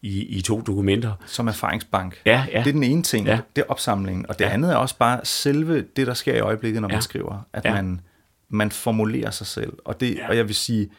[0.02, 1.14] i, i to dokumenter.
[1.26, 2.22] Som erfaringsbank.
[2.26, 2.60] Ja, ja.
[2.60, 3.39] Det er den ene ting, ja.
[3.56, 4.26] det er opsamlingen.
[4.30, 4.50] Og det ja.
[4.50, 6.95] andet er også bare selve det, der sker i øjeblikket, når ja.
[6.95, 7.47] man skriver.
[7.54, 7.74] At ja.
[7.74, 8.02] man,
[8.50, 9.74] man formulerer sig selv.
[9.86, 10.30] Og, det, ja.
[10.30, 10.89] og jeg vil sige,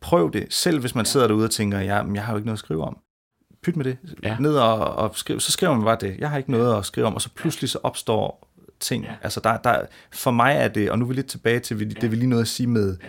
[0.00, 0.46] prøv det.
[0.50, 1.10] Selv hvis man ja.
[1.10, 2.98] sidder derude og tænker, ja, men jeg har jo ikke noget at skrive om.
[3.62, 3.98] Pyt med det.
[4.22, 4.36] Ja.
[4.40, 5.40] Ned og, og skriv.
[5.40, 6.16] Så skriver man bare det.
[6.18, 7.14] Jeg har ikke noget at skrive om.
[7.14, 8.48] Og så pludselig så opstår
[8.80, 9.04] ting.
[9.04, 9.10] Ja.
[9.22, 9.80] Altså der, der,
[10.12, 12.42] for mig er det, og nu er vi lidt tilbage til det, vi lige nåede
[12.42, 13.08] at sige med, ja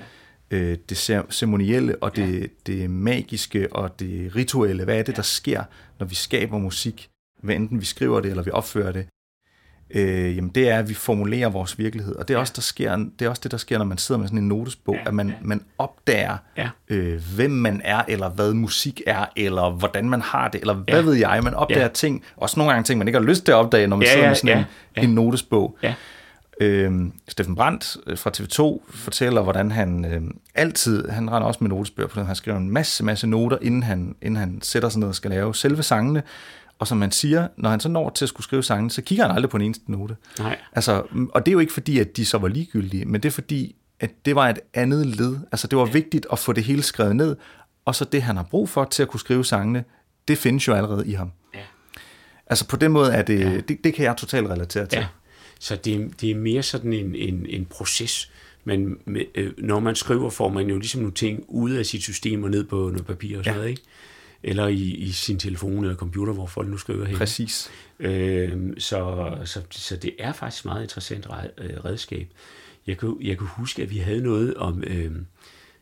[0.53, 0.97] øh, det
[1.31, 2.45] ceremonielle og det, ja.
[2.73, 4.83] det magiske og det rituelle.
[4.83, 5.63] Hvad er det, der sker,
[5.99, 7.09] når vi skaber musik?
[7.43, 9.07] Hvad enten vi skriver det, eller vi opfører det.
[9.89, 12.15] øh, jamen det er, at vi formulerer vores virkelighed.
[12.15, 12.41] Og det er, ja.
[12.41, 14.47] også, der sker, det er også det, der sker, når man sidder med sådan en
[14.47, 15.07] notesbog, ja.
[15.07, 16.69] at man, man opdager, ja.
[16.89, 20.95] øh, hvem man er, eller hvad musik er, eller hvordan man har det, eller hvad
[20.95, 21.01] ja.
[21.01, 21.41] ved jeg.
[21.43, 21.87] Man opdager ja.
[21.87, 24.13] ting, også nogle gange ting, man ikke har lyst til at opdage, når man ja,
[24.13, 24.59] sidder med sådan ja.
[24.59, 25.01] en, ja.
[25.01, 25.77] en notesbog.
[25.83, 25.93] Ja.
[26.61, 26.91] Øh,
[27.27, 30.21] Steffen Brandt øh, fra TV2 fortæller, hvordan han øh,
[30.55, 33.83] altid, han render også med notesbøger på den, han skriver en masse, masse noter, inden
[33.83, 36.23] han, inden han sætter sig ned og skal lave selve sangene.
[36.79, 39.27] Og som man siger, når han så når til at skulle skrive sangen, så kigger
[39.27, 40.15] han aldrig på en eneste note.
[40.39, 40.57] Nej.
[40.73, 43.33] Altså, og det er jo ikke fordi, at de så var ligegyldige, men det er
[43.33, 45.37] fordi, at det var et andet led.
[45.51, 47.35] Altså, det var vigtigt at få det hele skrevet ned,
[47.85, 49.83] og så det, han har brug for til at kunne skrive sangene,
[50.27, 51.31] det findes jo allerede i ham.
[51.53, 51.59] Ja.
[52.47, 53.59] Altså, på den måde er det, ja.
[53.67, 54.99] det, det kan jeg totalt relatere til.
[54.99, 55.07] Ja.
[55.63, 58.31] Så det, det er mere sådan en, en, en proces,
[58.63, 58.97] men
[59.35, 62.49] øh, når man skriver, får man jo ligesom nogle ting ud af sit system og
[62.49, 63.57] ned på noget papir og sådan ja.
[63.57, 63.81] noget, ikke?
[64.43, 67.17] eller i, i sin telefon eller computer, hvor folk nu skriver hen.
[67.17, 67.71] Præcis.
[67.99, 72.27] Øh, så, så, så det er faktisk meget interessant øh, redskab.
[72.87, 75.11] Jeg kan, jeg kan huske, at vi havde noget om øh,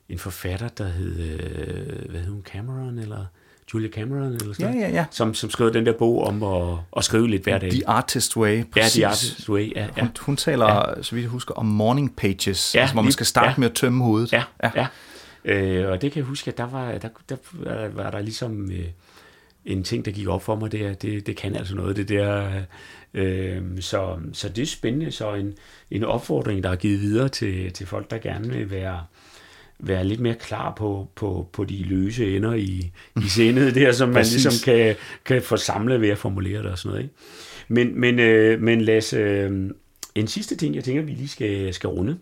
[0.10, 3.26] en forfatter, der hed, øh, hvad hed hun, Cameron, eller
[3.74, 5.06] Julia Cameron, eller sådan ja, ja, ja.
[5.12, 7.72] Som, som skrev den der bog om at, at skrive lidt hver dag.
[7.72, 9.00] The Artist Way, præcis.
[9.00, 9.88] Ja, The Artist Way, ja.
[9.98, 10.02] ja.
[10.02, 11.02] Hun, hun taler, ja.
[11.02, 13.54] så vidt jeg husker, om morning pages, ja, altså, hvor man skal starte ja.
[13.58, 14.34] med at tømme hovedet.
[14.34, 14.72] Ja, ja.
[14.76, 14.88] ja.
[15.46, 18.72] Øh, og det kan jeg huske, at der var der, der, der, var der ligesom
[18.72, 18.86] øh,
[19.66, 22.62] en ting, der gik op for mig, det, det, det kan altså noget, det der.
[23.14, 25.54] Øh, så, så det er spændende, så en,
[25.92, 29.04] en opfordring, der er givet videre til, til folk, der gerne vil være,
[29.84, 32.92] være lidt mere klar på, på, på de løse ender i,
[33.24, 36.78] i scenet der, som man ligesom kan, kan få samlet ved at formulere det og
[36.78, 37.04] sådan noget.
[37.04, 37.16] Ikke?
[37.68, 39.70] Men, men, øh, men Lasse, øh,
[40.16, 42.18] en sidste ting, jeg tænker, vi lige skal, skal runde,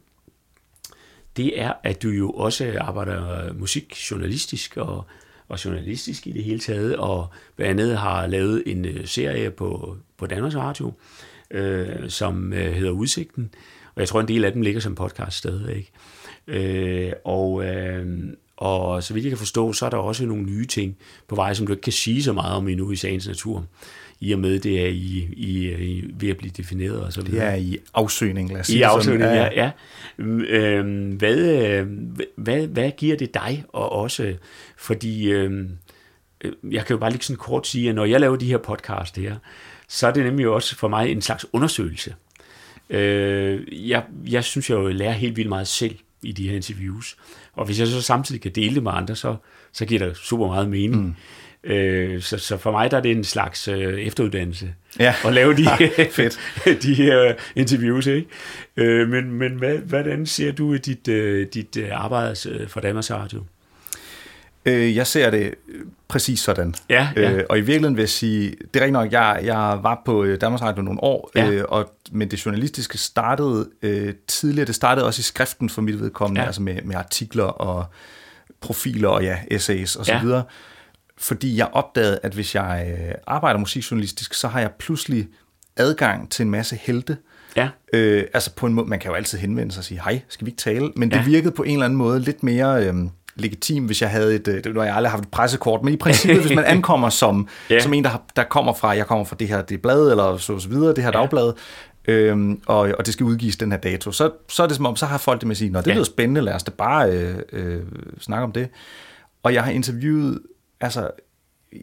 [1.37, 5.05] det er, at du jo også arbejder musikjournalistisk og,
[5.47, 9.97] og journalistisk i det hele taget, og blandt andet har lavet en øh, serie på,
[10.17, 10.93] på Danmarks Radio,
[11.51, 13.49] øh, som øh, hedder Udsigten,
[13.95, 15.91] og jeg tror, en del af dem ligger som podcast stadigvæk.
[15.93, 16.18] Øh,
[17.25, 18.07] og, øh,
[18.57, 20.97] og så vidt jeg kan forstå, så er der også nogle nye ting
[21.27, 23.65] på vej, som du ikke kan sige så meget om endnu i sagens natur
[24.21, 27.45] i og med det er i, i, i ved at blive defineret og så videre.
[27.45, 29.51] Det er i afsøgning, lad os sige I afsøgning, sådan.
[29.55, 29.71] ja.
[30.17, 30.23] ja.
[30.23, 31.87] Øhm, hvad, øh,
[32.35, 34.33] hvad, hvad giver det dig, og også
[34.77, 35.69] fordi, øhm,
[36.41, 38.57] øh, jeg kan jo bare lige sådan kort sige, at når jeg laver de her
[38.57, 39.35] podcast her,
[39.87, 42.15] så er det nemlig også for mig en slags undersøgelse.
[42.89, 47.17] Øh, jeg, jeg synes, jeg jo lærer helt vildt meget selv i de her interviews.
[47.53, 49.35] Og hvis jeg så samtidig kan dele det med andre, så,
[49.71, 51.03] så giver det super meget mening.
[51.03, 51.15] Mm.
[51.63, 55.13] Øh, så, så for mig der er det en slags øh, efteruddannelse ja.
[55.25, 55.65] at lave de,
[56.11, 56.39] Fedt.
[56.83, 58.07] de her interviews.
[58.07, 58.27] Ikke?
[58.77, 63.11] Øh, men men hvad, hvordan ser du dit, øh, dit øh, arbejde øh, for Danmarks
[63.11, 63.43] Radio?
[64.65, 65.55] Øh, jeg ser det
[66.07, 66.75] præcis sådan.
[66.89, 67.31] Ja, ja.
[67.31, 70.23] Øh, og i virkeligheden vil jeg sige, det er rigtigt nok, jeg, jeg var på
[70.23, 71.49] øh, Danmarks Radio nogle år, ja.
[71.49, 76.01] øh, og, men det journalistiske startede øh, tidligere, det startede også i skriften for mit
[76.01, 76.47] vedkommende, ja.
[76.47, 77.85] altså med, med artikler og
[78.61, 80.21] profiler og ja, essays og så ja.
[80.21, 80.43] videre
[81.19, 85.27] fordi jeg opdagede, at hvis jeg øh, arbejder musikjournalistisk, så har jeg pludselig
[85.77, 87.17] adgang til en masse helte.
[87.55, 87.69] Ja.
[87.93, 90.45] Øh, altså på en måde, man kan jo altid henvende sig og sige, hej, skal
[90.45, 90.91] vi ikke tale?
[90.95, 91.17] Men ja.
[91.17, 92.95] det virkede på en eller anden måde lidt mere øh,
[93.39, 95.97] legitim, hvis jeg havde et, øh, det har jeg aldrig haft et pressekort, men i
[95.97, 97.79] princippet, hvis man ankommer som, ja.
[97.79, 100.59] som en, der, der kommer fra, jeg kommer fra det her det blad, eller så,
[100.59, 101.19] så videre, det her ja.
[101.19, 101.53] dagblad,
[102.07, 104.95] øhm, og, og det skal udgives den her dato, så, så er det som om,
[104.95, 105.93] så har folk det med at sige, nå, det ja.
[105.93, 107.81] lyder spændende, lad os da bare øh, øh,
[108.19, 108.69] snakke om det.
[109.43, 110.39] Og jeg har interviewet
[110.81, 111.09] altså,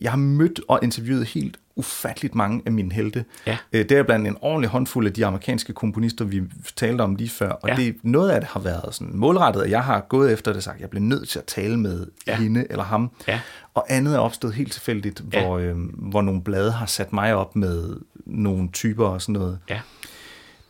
[0.00, 3.24] jeg har mødt og interviewet helt ufatteligt mange af mine helte.
[3.46, 3.56] Ja.
[3.72, 6.42] Øh, det er blandt en ordentlig håndfuld af de amerikanske komponister, vi
[6.76, 7.48] talte om lige før.
[7.48, 7.76] Og ja.
[7.76, 10.62] det, noget af det har været sådan målrettet, at jeg har gået efter det og
[10.62, 12.36] sagt, at jeg bliver nødt til at tale med ja.
[12.36, 13.10] hende eller ham.
[13.28, 13.40] Ja.
[13.74, 15.42] Og andet er opstået helt tilfældigt, ja.
[15.42, 17.96] hvor, øh, hvor nogle blade har sat mig op med
[18.26, 19.58] nogle typer og sådan noget.
[19.70, 19.80] Ja.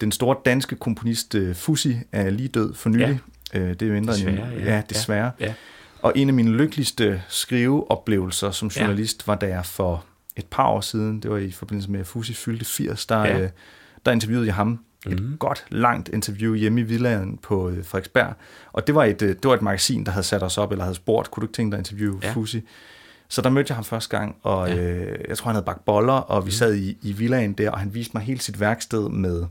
[0.01, 3.21] Den store danske komponist uh, Fussi er lige død for nylig.
[3.55, 3.61] Ja.
[3.61, 4.63] Uh, det er jo mindre desværre, end...
[4.63, 5.31] Ja, ja desværre.
[5.41, 5.55] Ja.
[6.03, 9.33] Og en af mine lykkeligste skriveoplevelser som journalist ja.
[9.33, 10.05] var da jeg for
[10.37, 13.41] et par år siden, det var i forbindelse med, at Fusi fyldte 80, der, ja.
[13.41, 13.51] øh,
[14.07, 14.81] der interviewede jeg ham.
[15.07, 15.37] Et mm.
[15.39, 18.35] godt, langt interview hjemme i villaen på øh, Frederiksberg.
[18.73, 20.85] Og det var, et, øh, det var et magasin, der havde sat os op, eller
[20.85, 22.33] havde spurgt, kunne du ikke tænke dig at interviewe ja.
[22.33, 22.63] Fusi?
[23.29, 24.77] Så der mødte jeg ham første gang, og ja.
[24.77, 26.51] øh, jeg tror, han havde bagt boller, og vi mm.
[26.51, 29.45] sad i, i villaen der, og han viste mig hele sit værksted med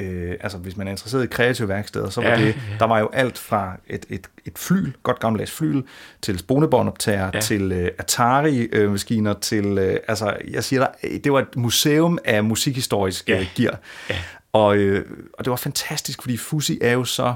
[0.00, 2.98] øh, altså hvis man er interesseret i kreative værksteder, så var ja, det, der var
[2.98, 5.82] jo alt fra et, et, et flyl, godt gammeldags flyl,
[6.22, 7.40] til sponebåndoptager, ja.
[7.40, 13.28] til øh, Atari-maskiner, til, øh, altså jeg siger dig, det var et museum af musikhistorisk
[13.28, 13.40] ja.
[13.40, 13.78] øh, gear.
[14.10, 14.16] Ja.
[14.52, 15.06] Og, øh,
[15.38, 17.34] og det var fantastisk, fordi Fusi er jo så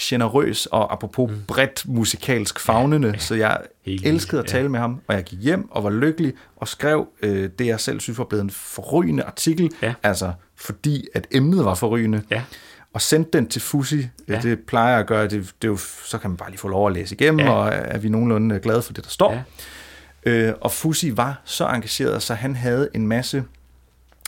[0.00, 1.42] generøs og apropos mm.
[1.48, 4.68] bredt musikalsk fagnende, ja, ja, så jeg elskede at tale ja.
[4.68, 8.00] med ham, og jeg gik hjem og var lykkelig og skrev øh, det, jeg selv
[8.00, 9.94] synes var blevet en forrygende artikel, ja.
[10.02, 12.22] altså fordi at emnet var forrygende.
[12.30, 12.42] Ja
[12.92, 14.08] og sendte den til Fusi.
[14.28, 14.40] Ja.
[14.40, 16.68] Det plejer jeg at gøre, det, det er jo, så kan man bare lige få
[16.68, 17.50] lov at læse igennem, ja.
[17.50, 19.32] og er vi nogenlunde glade for det, der står.
[19.32, 19.42] Ja.
[20.30, 23.44] Øh, og Fusi var så engageret, så han havde en masse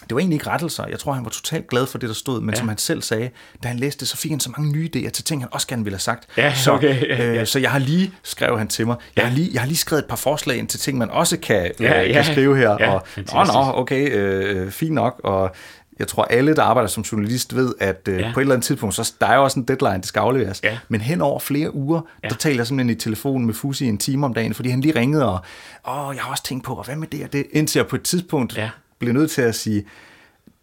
[0.08, 0.86] det var egentlig ikke rettelser.
[0.86, 2.58] Jeg tror, han var totalt glad for det, der stod, men ja.
[2.58, 3.30] som han selv sagde,
[3.62, 5.66] da han læste det, så fik han så mange nye idéer til ting, han også
[5.66, 6.28] gerne ville have sagt.
[6.36, 7.40] Ja, så, okay, ja, ja.
[7.40, 9.76] Øh, så jeg har lige, skrev han til mig, jeg, har lige, jeg har lige
[9.76, 12.76] skrevet et par forslag ind til ting, man også kan, ja, øh, kan skrive her.
[12.80, 15.20] Ja, og, nå, nå, okay, øh, fint nok.
[15.24, 15.54] Og
[15.98, 18.30] jeg tror, alle, der arbejder som journalist, ved, at øh, ja.
[18.34, 20.60] på et eller andet tidspunkt, så der er jo også en deadline, det skal afleveres.
[20.64, 20.78] Ja.
[20.88, 22.28] Men hen over flere uger, ja.
[22.28, 24.98] der taler jeg simpelthen i telefonen med Fusi en time om dagen, fordi han lige
[24.98, 25.40] ringede og,
[25.88, 27.46] åh, jeg har også tænkt på, og hvad med det og det?
[27.52, 28.70] Indtil jeg på et tidspunkt ja.
[29.02, 29.84] Blev nødt til at sige,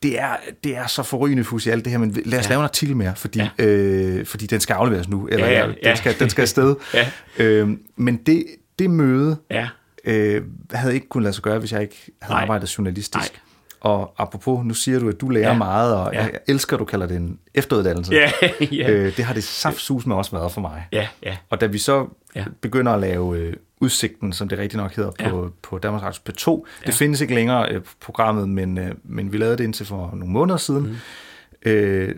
[0.04, 2.50] det er, det er så forrygende Fusi, alt det her, men lad os ja.
[2.50, 3.66] lave en artikel mere, fordi, ja.
[3.66, 5.90] øh, fordi den skal afleveres nu, eller ja, ja, ja.
[5.90, 6.76] Den, skal, den skal afsted.
[6.94, 7.08] ja.
[7.40, 8.46] øh, men det,
[8.80, 9.70] det møde ja.
[10.06, 12.42] øh, havde ikke kunnet lade sig gøre, hvis jeg ikke havde Nej.
[12.42, 13.16] arbejdet journalistisk.
[13.16, 13.49] Nej.
[13.82, 15.57] Og apropos, nu siger du, at du lærer ja.
[15.57, 16.21] meget, og ja.
[16.21, 18.13] jeg elsker, at du kalder det en efteruddannelse.
[18.19, 18.32] Ja,
[18.71, 18.89] ja.
[18.89, 20.88] Øh, det har det saftsus med også været for mig.
[20.91, 21.38] Ja, ja.
[21.49, 22.45] Og da vi så ja.
[22.61, 25.49] begynder at lave øh, udsigten, som det rigtig nok hedder på, ja.
[25.61, 26.86] på Danmarks Radio P2, ja.
[26.86, 30.34] det findes ikke længere øh, programmet, men, øh, men vi lavede det indtil for nogle
[30.34, 30.84] måneder siden.
[30.84, 31.71] Mm.
[31.71, 32.15] Øh,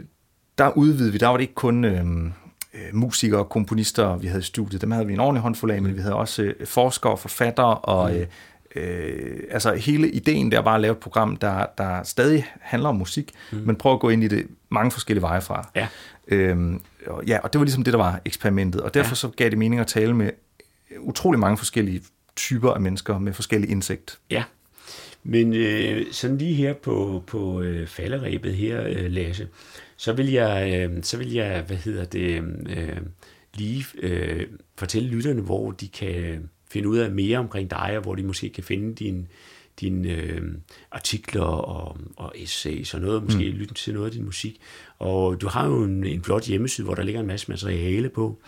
[0.58, 1.86] der udvidede vi, der var det ikke kun...
[1.86, 2.06] Øh,
[2.74, 4.82] øh, musikere og komponister, vi havde i studiet.
[4.82, 8.12] Dem havde vi en ordentlig håndfuld af, men vi havde også øh, forskere, forfattere og
[8.12, 8.18] mm.
[8.18, 8.26] øh,
[8.76, 12.96] øh, altså hele ideen der var at lave et program, der, der stadig handler om
[12.96, 13.58] musik, mm.
[13.58, 15.70] men prøve at gå ind i det mange forskellige veje fra.
[15.76, 15.88] Ja.
[16.28, 19.16] Øhm, og, ja, og det var ligesom det, der var eksperimentet, og derfor ja.
[19.16, 20.30] så gav det mening at tale med
[21.00, 22.02] utrolig mange forskellige
[22.36, 24.20] typer af mennesker med forskellig indsigt.
[24.30, 24.44] Ja,
[25.24, 29.48] men øh, sådan lige her på, på øh, falderæbet her, øh, Lasse,
[29.98, 32.98] så vil jeg, øh, så vil jeg, hvad hedder det, øh,
[33.54, 34.48] lige øh,
[34.78, 38.50] fortælle lytterne, hvor de kan finde ud af mere omkring dig, og hvor de måske
[38.50, 39.28] kan finde din,
[39.82, 40.42] dine øh,
[40.92, 43.58] artikler og, og essays og noget, måske mm.
[43.58, 44.62] lytte til noget af din musik.
[45.00, 48.40] Og du har jo en, en flot hjemmeside, hvor der ligger en masse materiale på.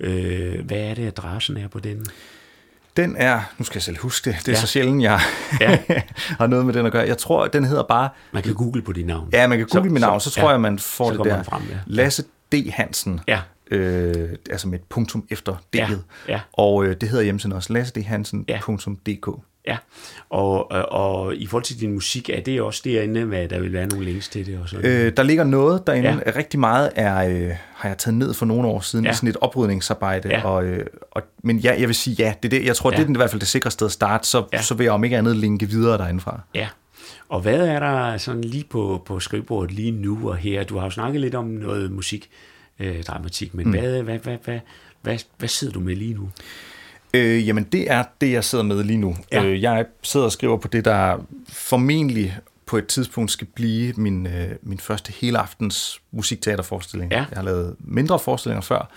[0.00, 2.06] Øh, hvad er det, adressen er på den?
[2.96, 4.60] Den er, nu skal jeg selv huske det, det er ja.
[4.60, 5.20] så sjældent, jeg
[5.60, 5.78] ja.
[6.40, 7.06] har noget med den at gøre.
[7.06, 8.08] Jeg tror, den hedder bare...
[8.32, 9.28] Man kan google på dit navn.
[9.32, 10.50] Ja, man kan google så, mit navn, så, så tror ja.
[10.50, 11.42] jeg, man får det der.
[11.42, 11.78] Frem, ja.
[11.86, 12.70] Lasse D.
[12.70, 13.20] Hansen.
[13.28, 13.40] Ja
[13.72, 15.78] øh, altså med et punktum efter D'et.
[15.78, 15.88] Ja,
[16.28, 16.40] ja.
[16.52, 19.26] Og øh, det hedder hjemmesiden også lassedhansen.dk.
[19.26, 19.32] Ja.
[19.66, 19.76] Ja,
[20.30, 23.72] og, og, og i forhold til din musik, er det også derinde, hvad der vil
[23.72, 24.58] være nogle links til det?
[24.62, 24.90] Og sådan?
[24.90, 26.08] Øh, der ligger noget derinde.
[26.08, 26.32] Ja.
[26.36, 29.12] Rigtig meget er, øh, har jeg taget ned for nogle år siden, ja.
[29.12, 30.28] sådan et oprydningsarbejde.
[30.28, 30.44] Ja.
[30.44, 32.66] Og, øh, og, men ja, jeg vil sige ja, det er det.
[32.66, 32.96] Jeg tror, ja.
[32.96, 34.62] det er i hvert fald det sikre sted at starte, så, ja.
[34.62, 36.40] så vil jeg om ikke andet linke videre derindefra.
[36.54, 36.68] Ja,
[37.28, 40.64] og hvad er der sådan lige på, på skrivebordet lige nu og her?
[40.64, 42.30] Du har jo snakket lidt om noget musik
[42.78, 43.54] øh, dramatik.
[43.54, 43.72] Men mm.
[43.72, 44.60] hvad, hvad, hvad, hvad,
[45.02, 46.30] hvad, hvad sidder du med lige nu?
[47.14, 49.16] Øh, jamen, det er det, jeg sidder med lige nu.
[49.32, 49.44] Ja.
[49.44, 54.26] Øh, jeg sidder og skriver på det, der formentlig på et tidspunkt skal blive min,
[54.26, 57.12] øh, min første hele aftens musikteaterforestilling.
[57.12, 57.24] Ja.
[57.30, 58.90] Jeg har lavet mindre forestillinger før,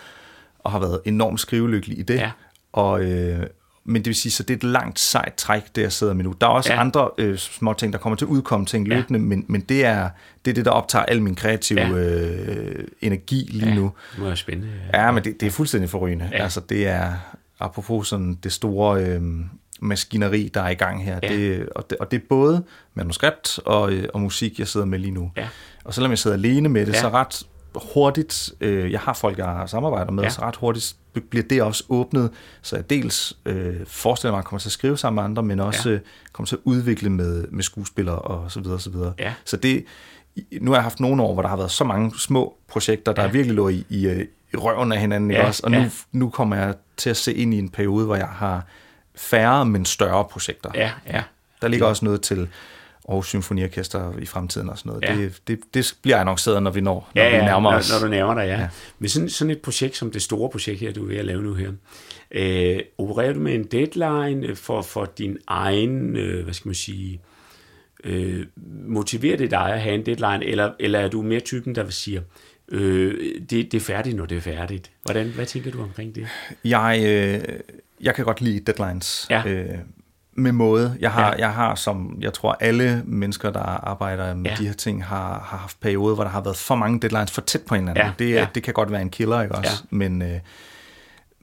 [0.60, 2.16] og har været enormt skrivelykkelig i det.
[2.16, 2.32] Ja.
[2.74, 3.48] Og, øh,
[3.88, 6.24] men det vil sige, så det er et langt sejt træk, det jeg sidder med
[6.24, 6.36] nu.
[6.42, 6.80] Der er også ja.
[6.80, 9.26] andre øh, små ting, der kommer til at udkomme ting løbende, ja.
[9.26, 10.10] men, men det, er,
[10.46, 11.90] det er det, der optager al min kreative ja.
[11.90, 13.76] øh, energi lige ja.
[13.76, 13.92] nu.
[14.12, 14.74] Det må være spændende.
[14.94, 16.30] Ja, ja men det, det er fuldstændig forrygende.
[16.32, 16.44] Ja.
[16.44, 17.14] Altså, det er,
[17.60, 19.22] apropos sådan det store øh,
[19.82, 21.28] maskineri, der er i gang her, ja.
[21.28, 22.64] det, og, det, og det er både
[22.94, 25.32] manuskript og, øh, og musik, jeg sidder med lige nu.
[25.38, 25.48] Ja.
[25.84, 27.02] Og selvom jeg sidder alene med det, ja.
[27.02, 27.44] så ret
[27.94, 30.30] hurtigt, øh, jeg har folk, jeg har samarbejder med, ja.
[30.30, 30.96] så ret hurtigt
[31.30, 34.72] bliver det også åbnet, så jeg dels øh, forestiller mig, at jeg kommer til at
[34.72, 35.96] skrive sammen med andre, men også ja.
[35.96, 36.02] øh,
[36.34, 39.14] kommer til at udvikle med, med skuespillere og så videre, og så videre.
[39.20, 39.34] Ja.
[39.46, 39.86] Så det,
[40.62, 43.24] nu har jeg haft nogle år, hvor der har været så mange små projekter, der
[43.24, 43.30] ja.
[43.30, 45.48] virkelig lå i, i, øh, i røven af hinanden, ja.
[45.48, 45.62] også?
[45.64, 45.90] og nu, ja.
[46.12, 48.66] nu kommer jeg til at se ind i en periode, hvor jeg har
[49.16, 50.72] færre, men større projekter.
[50.74, 51.24] Ja, ja.
[51.62, 51.90] Der ligger ja.
[51.90, 52.50] også noget til
[53.10, 55.04] Aarhus Symfoniorkester i fremtiden og sådan noget.
[55.04, 55.16] Ja.
[55.16, 57.92] Det, det, det bliver annonceret, når vi når, når ja, vi nærmer når, os.
[57.92, 58.60] når du nærmer dig, ja.
[58.60, 58.68] ja.
[59.00, 61.42] Men sådan, sådan et projekt som det store projekt her, du er ved at lave
[61.42, 61.72] nu her,
[62.32, 67.22] øh, opererer du med en deadline for, for din egen, øh, hvad skal man sige,
[68.04, 68.46] øh,
[68.88, 72.22] motiverer det dig at have en deadline, eller, eller er du mere typen, der siger,
[72.72, 74.92] øh, det, det er færdigt, når det er færdigt?
[75.04, 76.28] Hvordan, hvad tænker du omkring det?
[76.64, 77.60] Jeg, øh,
[78.02, 79.28] jeg kan godt lide deadlines.
[79.30, 79.44] Ja.
[79.48, 79.78] Øh,
[80.36, 80.98] med måde.
[81.00, 81.38] Jeg har, ja.
[81.38, 84.56] jeg har, som jeg tror alle mennesker, der arbejder med ja.
[84.56, 87.42] de her ting, har, har haft perioder, hvor der har været for mange deadlines for
[87.42, 88.06] tæt på hinanden.
[88.06, 88.12] Ja.
[88.20, 88.48] Det, ja.
[88.56, 89.84] det kan godt være en killer, ikke også?
[89.92, 89.96] Ja.
[89.96, 90.40] Men, øh,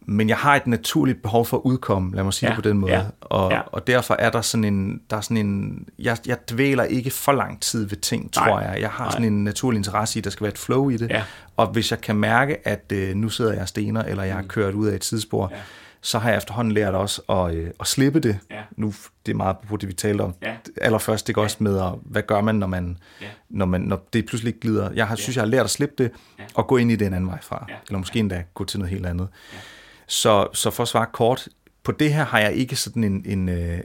[0.06, 2.68] men jeg har et naturligt behov for at udkomme, lad mig sige ja, det på
[2.68, 2.92] den måde.
[2.92, 3.60] Ja, og, ja.
[3.60, 7.32] og derfor er der sådan en, der er sådan en jeg, jeg dvæler ikke for
[7.32, 8.70] lang tid ved ting, tror Nej.
[8.70, 8.80] jeg.
[8.80, 9.10] Jeg har Nej.
[9.10, 11.10] sådan en naturlig interesse i, at der skal være et flow i det.
[11.10, 11.22] Ja.
[11.56, 14.48] Og hvis jeg kan mærke, at øh, nu sidder jeg stener, eller jeg har mm.
[14.48, 15.60] kørt ud af et tidsspor, ja
[16.04, 18.38] så har jeg efterhånden lært også at, øh, at slippe det.
[18.50, 18.62] Ja.
[18.76, 18.94] Nu,
[19.26, 20.54] det er meget på det, vi talte om ja.
[20.80, 21.44] allerførst, det går ja.
[21.44, 23.26] også med, at, hvad gør man, når, man, ja.
[23.48, 24.90] når, man, når det pludselig glider.
[24.92, 25.22] Jeg har, ja.
[25.22, 26.44] synes, jeg har lært at slippe det, ja.
[26.54, 27.66] og gå ind i det en anden vej fra.
[27.68, 27.74] Ja.
[27.88, 29.28] Eller måske endda gå til noget helt andet.
[29.52, 29.58] Ja.
[30.06, 31.48] Så, så for at svare kort,
[31.82, 33.80] på det her har jeg ikke sådan en, en, øh,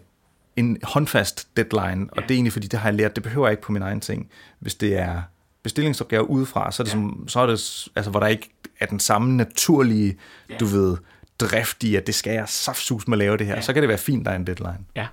[0.56, 2.08] en håndfast deadline, ja.
[2.12, 3.82] og det er egentlig fordi, det har jeg lært, det behøver jeg ikke på min
[3.82, 4.30] egen ting.
[4.60, 5.22] Hvis det er
[5.64, 6.96] bestillingsopgaver udefra, så er det, ja.
[6.96, 8.50] som, så er det altså, hvor der ikke
[8.80, 10.18] er den samme naturlige,
[10.50, 10.58] ja.
[10.58, 10.98] du ved,
[11.40, 13.62] drift i, at det skal jeg saftsus med at lave det her, ja.
[13.62, 14.80] så kan det være fint, der er en deadline.
[14.96, 15.08] Ja.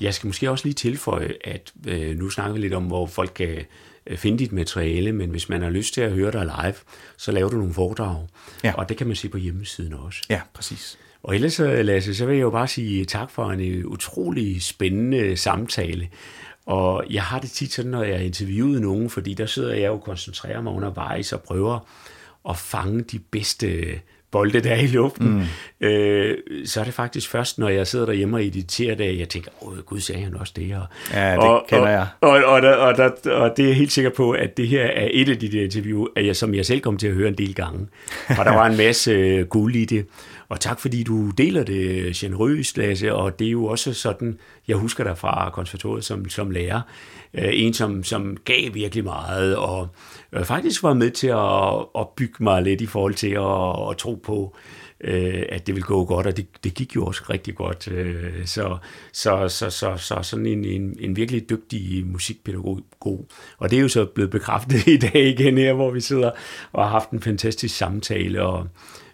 [0.00, 3.32] Jeg skal måske også lige tilføje, at øh, nu snakker vi lidt om, hvor folk
[3.34, 3.58] kan
[4.06, 6.74] øh, finde dit materiale, men hvis man har lyst til at høre dig live,
[7.16, 8.26] så laver du nogle foredrag,
[8.64, 8.72] ja.
[8.72, 10.22] og det kan man se på hjemmesiden også.
[10.30, 10.98] Ja, præcis.
[11.22, 14.62] Og ellers, øh, Lasse, så vil jeg jo bare sige tak for en øh, utrolig
[14.62, 16.08] spændende samtale.
[16.66, 19.92] Og jeg har det tit sådan, når jeg interviewet nogen, fordi der sidder jeg jo
[19.92, 21.88] og koncentrerer mig undervejs og prøver
[22.48, 24.00] at fange de bedste
[24.32, 25.46] bolde der i luften,
[25.80, 25.86] mm.
[25.86, 29.50] øh, så er det faktisk først, når jeg sidder derhjemme og editerer det, jeg tænker,
[29.60, 30.80] åh gud, sagde han også det her.
[31.12, 32.06] Ja, det og, kender jeg.
[32.20, 34.68] Og, og, og, der, og, der, og det er jeg helt sikker på, at det
[34.68, 37.14] her er et af de der interview, at jeg, som jeg selv kom til at
[37.14, 37.86] høre en del gange.
[38.38, 40.06] Og der var en masse øh, guld i det.
[40.48, 44.76] Og tak fordi du deler det generøst, Lasse, og det er jo også sådan, jeg
[44.76, 46.80] husker dig fra konservatoriet som, som lærer,
[47.34, 49.88] øh, en som, som gav virkelig meget, og
[50.32, 53.96] øh, faktisk var med til at, at bygge mig lidt i forhold til at, at
[53.96, 54.56] tro på,
[55.00, 57.88] øh, at det ville gå godt, og det, det gik jo også rigtig godt.
[57.88, 58.76] Øh, så,
[59.12, 63.26] så, så, så, så sådan en, en, en virkelig dygtig musikpædagog.
[63.58, 66.30] Og det er jo så blevet bekræftet i dag igen her, hvor vi sidder
[66.72, 68.68] og har haft en fantastisk samtale, og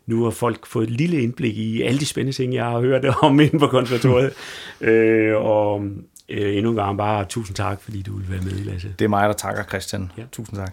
[0.07, 3.05] nu har folk fået et lille indblik i alle de spændende ting, jeg har hørt
[3.23, 4.33] om inden på konservatoriet.
[4.81, 5.85] øh, og
[6.29, 8.95] øh, endnu en gang bare tusind tak, fordi du vil være med, Lasse.
[8.99, 10.13] Det er mig, der takker, Christian.
[10.19, 10.23] Ja.
[10.33, 10.73] Tusind tak.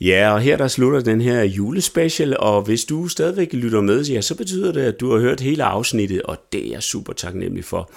[0.00, 4.20] Ja, og her der slutter den her julespecial, og hvis du stadigvæk lytter med, ja,
[4.20, 7.64] så betyder det, at du har hørt hele afsnittet, og det er jeg super taknemmelig
[7.64, 7.90] for.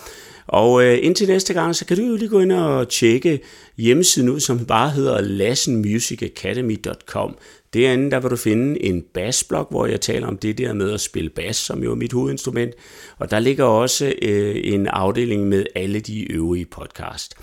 [0.48, 3.40] Og øh, indtil næste gang, så kan du jo lige gå ind og tjekke
[3.78, 7.38] hjemmesiden ud, som bare hedder lassenmusicacademy.com.
[7.74, 11.02] Derinde der vil du finde en bassblog, hvor jeg taler om det der med at
[11.02, 12.74] spille bas, som jo er mit hovedinstrument.
[13.18, 17.36] Og der ligger også øh, en afdeling med alle de øvrige podcast.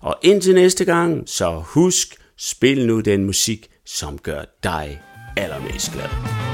[0.00, 5.02] Og indtil næste gang, så husk, spil nu den musik, som gør dig
[5.36, 6.53] allermest glad.